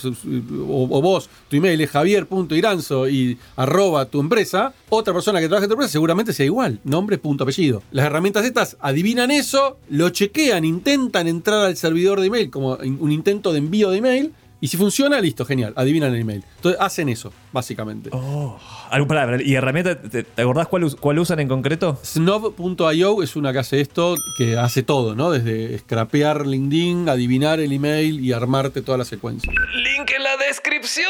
[0.67, 5.69] o, vos, tu email es javier.iranzo y arroba tu empresa, otra persona que trabaja en
[5.69, 6.81] tu empresa seguramente sea igual.
[6.83, 7.81] Nombre, punto, apellido.
[7.91, 13.11] Las herramientas estas adivinan eso, lo chequean, intentan entrar al servidor de email como un
[13.13, 14.33] intento de envío de email.
[14.59, 16.43] Y si funciona, listo, genial, adivinan el email.
[16.55, 18.09] Entonces hacen eso, básicamente.
[18.11, 18.57] Oh,
[18.89, 19.37] algo palabra.
[19.41, 20.01] ¿Y herramienta?
[20.01, 21.99] ¿Te, te acordás cuál, cuál usan en concreto?
[22.03, 25.29] Snob.io es una que hace esto, que hace todo, ¿no?
[25.29, 29.51] Desde scrapear LinkedIn, adivinar el email y armarte toda la secuencia.
[29.75, 31.05] Link en la descripción.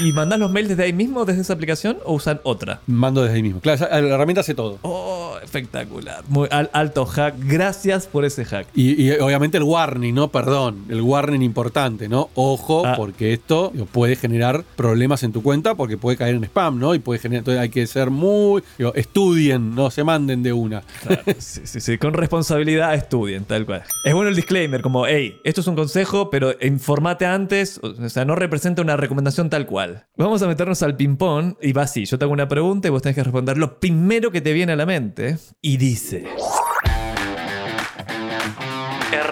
[0.04, 2.80] ¿Y mandás los mails desde ahí mismo, desde esa aplicación, o usan otra?
[2.86, 3.60] Mando desde ahí mismo.
[3.60, 4.78] Claro, la herramienta hace todo.
[4.82, 6.24] Oh, espectacular.
[6.28, 7.34] Muy al- alto hack.
[7.38, 8.66] Gracias por ese hack.
[8.74, 10.28] Y, y obviamente el warning, ¿no?
[10.28, 11.75] Perdón, el warning importante,
[12.08, 12.30] ¿no?
[12.34, 12.94] Ojo, Ah.
[12.96, 16.94] porque esto digo, puede generar problemas en tu cuenta porque puede caer en spam, ¿no?
[16.94, 17.40] Y puede generar.
[17.40, 18.62] Entonces hay que ser muy.
[18.78, 20.82] digo, estudien, no se manden de una.
[21.02, 21.98] Claro, sí, sí, sí.
[21.98, 23.82] Con responsabilidad estudien, tal cual.
[24.04, 28.24] Es bueno el disclaimer, como, hey, esto es un consejo, pero informate antes, o sea,
[28.24, 30.06] no representa una recomendación tal cual.
[30.16, 32.06] Vamos a meternos al ping-pong y va así.
[32.06, 34.72] Yo te hago una pregunta y vos tenés que responder lo primero que te viene
[34.72, 35.36] a la mente.
[35.60, 36.24] Y dice...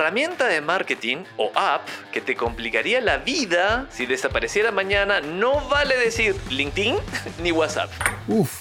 [0.05, 5.97] Herramienta de marketing o app que te complicaría la vida si desapareciera mañana no vale
[5.97, 6.97] decir LinkedIn
[7.43, 7.91] ni WhatsApp.
[8.29, 8.61] Uf,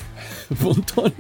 [0.49, 1.13] un montón.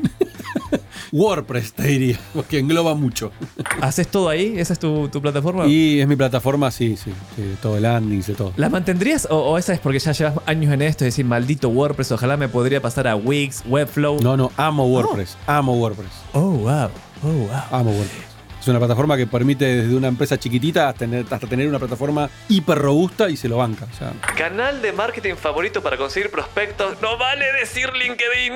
[1.11, 3.33] WordPress, te diría, porque engloba mucho.
[3.81, 4.53] ¿Haces todo ahí?
[4.57, 5.65] ¿Esa es tu, tu plataforma?
[5.65, 7.11] Y es mi plataforma, sí, sí.
[7.35, 8.53] sí, todo el landing, de todo.
[8.55, 11.67] ¿La mantendrías o, o esa es porque ya llevas años en esto y decir, maldito
[11.67, 14.21] WordPress, ojalá me podría pasar a Wix, Webflow?
[14.21, 15.37] No, no, amo WordPress.
[15.47, 16.13] Amo WordPress.
[16.31, 16.89] Oh, wow.
[17.23, 17.61] Oh, wow.
[17.71, 18.32] Amo WordPress.
[18.63, 22.29] Es una plataforma que permite desde una empresa chiquitita hasta tener, hasta tener una plataforma
[22.47, 23.85] hiper robusta y se lo banca.
[23.91, 26.95] O sea, Canal de marketing favorito para conseguir prospectos.
[27.01, 28.53] No vale decir LinkedIn.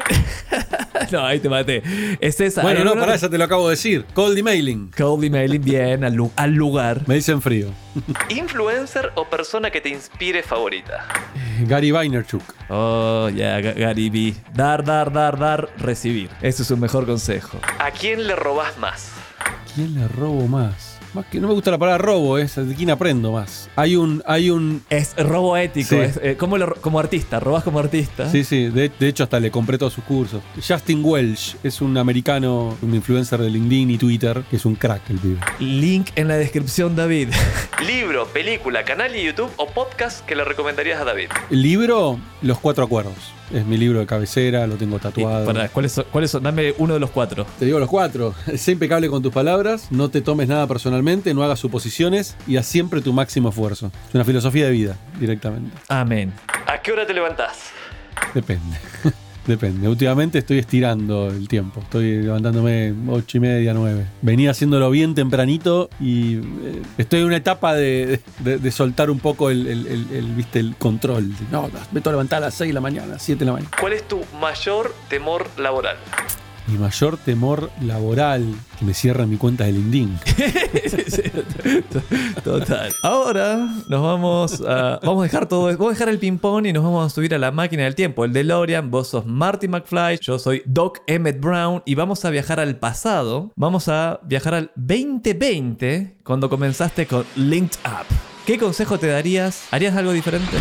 [1.12, 1.84] no, ahí te maté.
[2.22, 2.62] Es esa.
[2.62, 4.06] bueno, ¿Hay no, para eso te lo acabo de decir.
[4.14, 4.92] Cold emailing.
[4.98, 7.02] Cold emailing, bien, al, lu- al lugar.
[7.06, 7.68] Me dicen frío.
[8.30, 11.06] Influencer o persona que te inspire favorita.
[11.66, 12.44] Gary Vaynerchuk.
[12.70, 14.34] Oh, ya, Ga- Gary B.
[14.54, 16.30] Dar, dar, dar, dar, recibir.
[16.42, 17.60] Ese es un mejor consejo.
[17.80, 19.12] ¿A quién le robás más?
[19.78, 20.98] ¿Quién le robo más?
[21.14, 23.70] Más que no me gusta la palabra robo, es de quién aprendo más.
[23.76, 24.84] Hay un, hay un.
[24.90, 25.90] Es robo ético.
[25.90, 25.96] Sí.
[25.98, 28.28] Es, eh, ¿cómo lo- como artista, robás como artista.
[28.30, 30.42] Sí, sí, de, de hecho hasta le compré todos sus cursos.
[30.68, 35.08] Justin Welsh es un americano, un influencer de LinkedIn y Twitter, que es un crack
[35.12, 35.38] el pibe.
[35.60, 37.30] Link en la descripción, David.
[37.86, 41.30] Libro, película, canal de YouTube o podcast que le recomendarías a David.
[41.52, 43.14] Libro, Los Cuatro Acuerdos.
[43.54, 45.46] Es mi libro de cabecera, lo tengo tatuado.
[45.46, 46.44] para, ¿cuáles, son, ¿Cuáles son?
[46.44, 47.46] Dame uno de los cuatro.
[47.58, 48.36] Te digo los cuatro.
[48.56, 52.66] Sé impecable con tus palabras, no te tomes nada personalmente, no hagas suposiciones y haz
[52.66, 53.92] siempre tu máximo esfuerzo.
[54.10, 55.72] Es una filosofía de vida, directamente.
[55.88, 56.34] Amén.
[56.66, 57.72] ¿A qué hora te levantás?
[58.34, 58.78] Depende.
[59.48, 59.88] Depende.
[59.88, 61.80] Últimamente estoy estirando el tiempo.
[61.80, 64.06] Estoy levantándome ocho y media, nueve.
[64.22, 68.20] Venía haciéndolo bien tempranito y eh, estoy en una etapa de,
[68.72, 70.60] soltar un poco el, ¿viste?
[70.60, 71.32] el control.
[71.50, 73.46] No, me tengo que levantar a las 6 de la mañana, a las 7 de
[73.46, 73.72] la mañana.
[73.80, 75.96] ¿Cuál es tu mayor temor laboral?
[76.68, 78.46] Mi mayor temor laboral
[78.78, 80.20] que me cierran mi cuenta de LinkedIn.
[82.44, 82.94] Total.
[83.04, 83.58] Ahora
[83.88, 85.00] nos vamos a.
[85.02, 85.68] Vamos a dejar todo.
[85.68, 88.26] Vamos a dejar el ping-pong y nos vamos a subir a la máquina del tiempo.
[88.26, 88.92] El DeLorean.
[88.92, 90.20] Vos sos Marty McFly.
[90.22, 91.82] Yo soy Doc Emmett Brown.
[91.86, 93.52] Y vamos a viajar al pasado.
[93.56, 96.18] Vamos a viajar al 2020.
[96.24, 98.06] Cuando comenzaste con Linked Up.
[98.46, 99.68] ¿Qué consejo te darías?
[99.72, 100.58] ¿Harías algo diferente?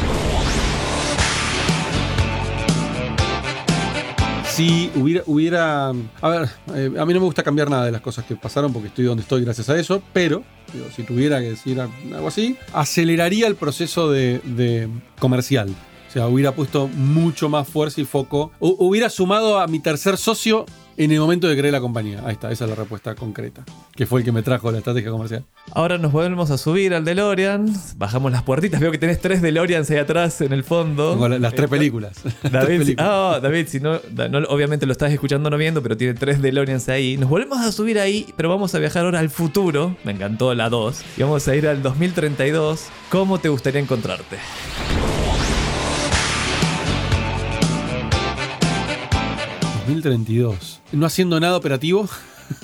[4.57, 5.88] Sí, hubiera, hubiera.
[5.90, 8.72] A ver, eh, a mí no me gusta cambiar nada de las cosas que pasaron
[8.72, 10.42] porque estoy donde estoy gracias a eso, pero
[10.94, 14.88] si tuviera que decir algo así, aceleraría el proceso de,
[15.18, 15.68] comercial.
[16.09, 18.50] O sea, hubiera puesto mucho más fuerza y foco.
[18.59, 20.64] Hu- hubiera sumado a mi tercer socio
[20.97, 22.22] en el momento de crear la compañía.
[22.24, 23.64] Ahí está, esa es la respuesta concreta.
[23.94, 25.44] Que fue el que me trajo la estrategia comercial.
[25.72, 27.72] Ahora nos volvemos a subir al DeLorean.
[27.97, 28.80] Bajamos las puertitas.
[28.80, 31.12] Veo que tenés tres DeLoreans ahí atrás en el fondo.
[31.12, 32.20] Tengo las tres películas.
[32.24, 34.01] Las tres David, si, ah, David, si no-
[34.49, 37.16] obviamente lo estás escuchando no viendo, pero tiene tres DeLoreans ahí.
[37.16, 39.97] Nos volvemos a subir ahí, pero vamos a viajar ahora al futuro.
[40.05, 41.03] Me encantó la 2.
[41.18, 42.86] Y vamos a ir al 2032.
[43.11, 44.36] ¿Cómo te gustaría encontrarte?
[49.87, 50.80] 2032.
[50.93, 52.09] No haciendo nada operativo.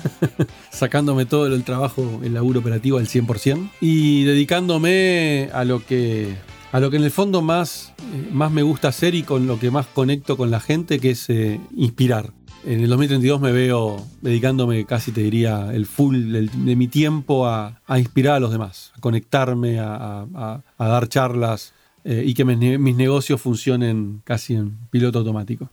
[0.71, 3.69] Sacándome todo el trabajo, el laburo operativo al 100%.
[3.81, 6.35] Y dedicándome a lo que,
[6.71, 9.59] a lo que en el fondo más, eh, más me gusta hacer y con lo
[9.59, 12.31] que más conecto con la gente, que es eh, inspirar.
[12.65, 17.45] En el 2032 me veo dedicándome casi te diría el full del- de mi tiempo
[17.45, 22.33] a, a inspirar a los demás, a conectarme, a- a- a dar charlas eh, y
[22.33, 25.69] que mis, ne- mis negocios funcionen casi en piloto automático.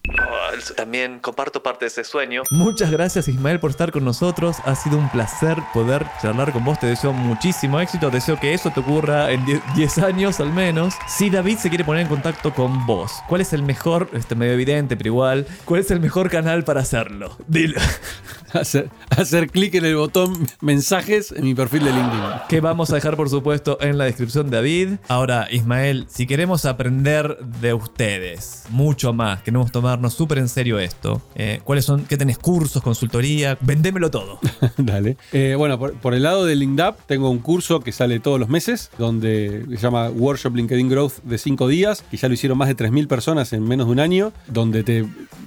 [0.76, 2.42] También comparto parte de ese sueño.
[2.50, 4.56] Muchas gracias Ismael por estar con nosotros.
[4.64, 6.78] Ha sido un placer poder charlar con vos.
[6.78, 8.10] Te deseo muchísimo éxito.
[8.10, 10.94] Deseo que eso te ocurra en 10 10 años al menos.
[11.08, 14.52] Si David se quiere poner en contacto con vos, ¿cuál es el mejor, este medio
[14.52, 17.36] evidente, pero igual, cuál es el mejor canal para hacerlo?
[17.46, 17.80] Dilo.
[18.52, 22.20] hacer, hacer clic en el botón mensajes en mi perfil de LinkedIn.
[22.48, 24.94] Que vamos a dejar por supuesto en la descripción David.
[25.08, 31.22] Ahora, Ismael, si queremos aprender de ustedes mucho más, queremos tomarnos súper en serio esto,
[31.34, 32.04] eh, ¿cuáles son?
[32.04, 32.38] ¿Qué tenés?
[32.38, 33.56] ¿Cursos, consultoría?
[33.60, 34.38] Vendémelo todo.
[34.76, 35.16] Dale.
[35.32, 36.70] Eh, bueno, por, por el lado de LinkedIn
[37.06, 41.36] tengo un curso que sale todos los meses, donde se llama Workshop LinkedIn Growth de
[41.38, 44.32] 5 días, que ya lo hicieron más de 3.000 personas en menos de un año,
[44.46, 45.04] donde te,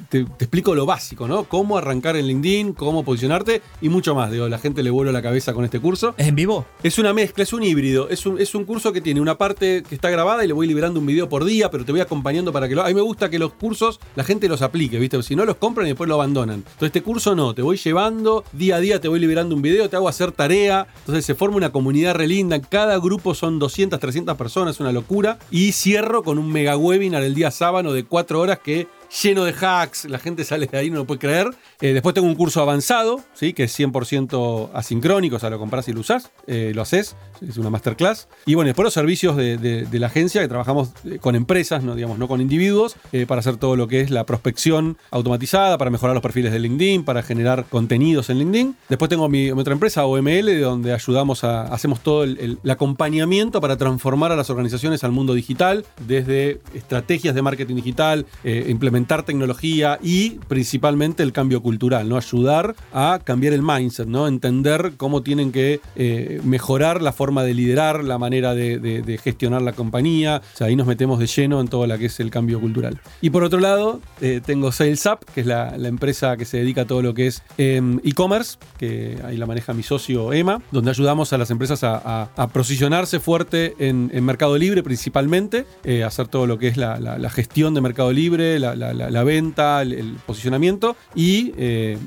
[0.09, 1.45] te- te explico lo básico, ¿no?
[1.45, 4.32] Cómo arrancar en LinkedIn, cómo posicionarte y mucho más.
[4.32, 6.13] Digo, la gente le vuelo la cabeza con este curso.
[6.17, 6.65] ¿Es en vivo?
[6.84, 8.09] Es una mezcla, es un híbrido.
[8.09, 10.62] Es un, es un curso que tiene una parte que está grabada y le voy
[10.68, 12.84] liberando un video por día, pero te voy acompañando para que lo.
[12.84, 15.22] A mí me gusta que los cursos la gente los aplique, ¿viste?
[15.24, 16.57] Si no los compran y después lo abandonan.
[16.57, 19.89] Entonces, este curso no, te voy llevando, día a día te voy liberando un video,
[19.89, 20.88] te hago hacer tarea.
[20.99, 22.61] Entonces, se forma una comunidad re linda.
[22.61, 25.39] Cada grupo son 200, 300 personas, es una locura.
[25.51, 28.88] Y cierro con un mega webinar el día sábado de 4 horas que
[29.22, 31.47] lleno de hacks, la gente sale de ahí, no lo puede creer.
[31.82, 33.53] Eh, después tengo un curso avanzado, ¿sí?
[33.53, 37.16] que es 100% asincrónico, o sea, lo compras y lo usás, eh, lo haces,
[37.47, 38.28] es una masterclass.
[38.45, 42.18] Y bueno, después los servicios de, la agencia, que trabajamos eh, con empresas, no, digamos,
[42.18, 46.16] no con individuos, eh, para hacer todo lo que es la prospección automatizada, para mejorar
[46.16, 48.76] los perfiles de LinkedIn, para generar contenidos en LinkedIn.
[48.89, 53.78] Después tengo mi, otra empresa, OML, donde ayudamos a, hacemos todo el, el- acompañamiento para
[53.78, 58.66] transformar a las organizaciones al mundo digital, desde estrategias de marketing digital, eh,
[59.08, 62.18] tecnología y principalmente el cambio cultural, ¿no?
[62.18, 64.28] Ayudar a cambiar el mindset, ¿no?
[64.28, 69.74] Entender cómo tienen que eh, mejorar la forma de liderar, la manera de, gestionar la
[69.74, 70.41] compañía.
[70.54, 72.99] O sea, ahí nos metemos de lleno en todo lo que es el cambio cultural.
[73.22, 76.82] Y por otro lado, eh, tengo Sales Up, que es la, empresa que se dedica
[76.82, 80.89] a todo lo que es em, e-commerce, que ahí la maneja mi socio Emma, donde
[80.89, 86.58] ayudamos a las empresas a, posicionarse fuerte en, Mercado Libre principalmente, eh, hacer todo lo
[86.58, 91.98] que es la- la gestión de Mercado Libre, la, la- venta, el, posicionamiento y eh,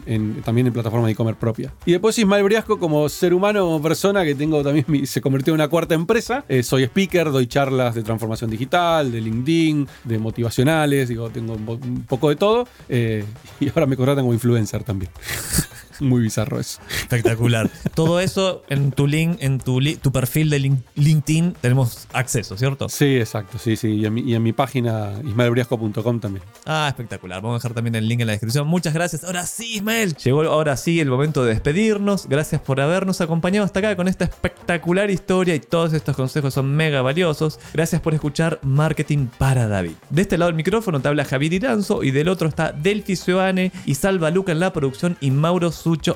[0.44, 1.72] también en plataforma de e-commerce propia.
[1.86, 5.56] Y después Ismael Briasco como ser humano, como persona, que tengo también, se convirtió en
[5.60, 6.44] una cuarta empresa.
[6.48, 12.04] Eh, soy speaker, doy charlas de transformación digital, de LinkedIn, de motivacionales, digo, tengo un
[12.06, 12.68] poco de todo.
[12.88, 13.24] eh,
[13.60, 15.10] y ahora me contratan como influencer también.
[16.00, 16.80] Muy bizarro eso.
[16.90, 17.70] Espectacular.
[17.94, 22.56] Todo eso en tu link, en tu, li- tu perfil de lin- LinkedIn tenemos acceso,
[22.56, 22.88] ¿cierto?
[22.88, 23.88] Sí, exacto, sí, sí.
[23.88, 26.44] Y en mi, y en mi página ismaelbriasco.com también.
[26.66, 27.40] Ah, espectacular.
[27.40, 28.66] Vamos a dejar también el link en la descripción.
[28.66, 29.24] Muchas gracias.
[29.24, 30.14] Ahora sí, Ismael.
[30.16, 32.26] Llegó ahora sí el momento de despedirnos.
[32.28, 36.74] Gracias por habernos acompañado hasta acá con esta espectacular historia y todos estos consejos son
[36.74, 37.58] mega valiosos.
[37.72, 39.92] Gracias por escuchar Marketing para David.
[40.10, 43.72] De este lado del micrófono te habla Javier Iranzo y del otro está Delphi Cioane
[43.84, 45.70] y Salva Luca en la producción y Mauro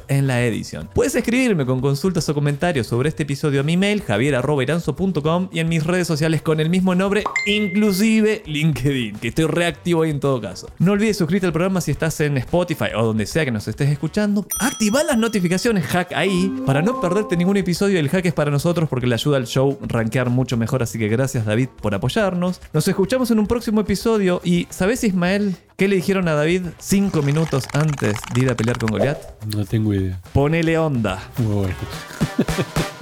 [0.09, 0.89] En la edición.
[0.93, 5.69] Puedes escribirme con consultas o comentarios sobre este episodio a mi mail javier.iranzo.com y en
[5.69, 10.41] mis redes sociales con el mismo nombre, inclusive LinkedIn, que estoy reactivo ahí en todo
[10.41, 10.69] caso.
[10.81, 13.91] No olvides suscribirte al programa si estás en Spotify o donde sea que nos estés
[13.91, 14.45] escuchando.
[14.59, 18.01] Activa las notificaciones hack ahí para no perderte ningún episodio.
[18.01, 21.07] El hack es para nosotros porque le ayuda al show rankear mucho mejor, así que
[21.07, 22.61] gracias David por apoyarnos.
[22.73, 27.23] Nos escuchamos en un próximo episodio y ¿sabes Ismael qué le dijeron a David cinco
[27.23, 29.17] minutos antes de ir a pelear con Goliat?
[29.47, 30.21] No tengo idea.
[30.35, 31.23] Ponele onda.
[31.39, 31.75] Muy bueno.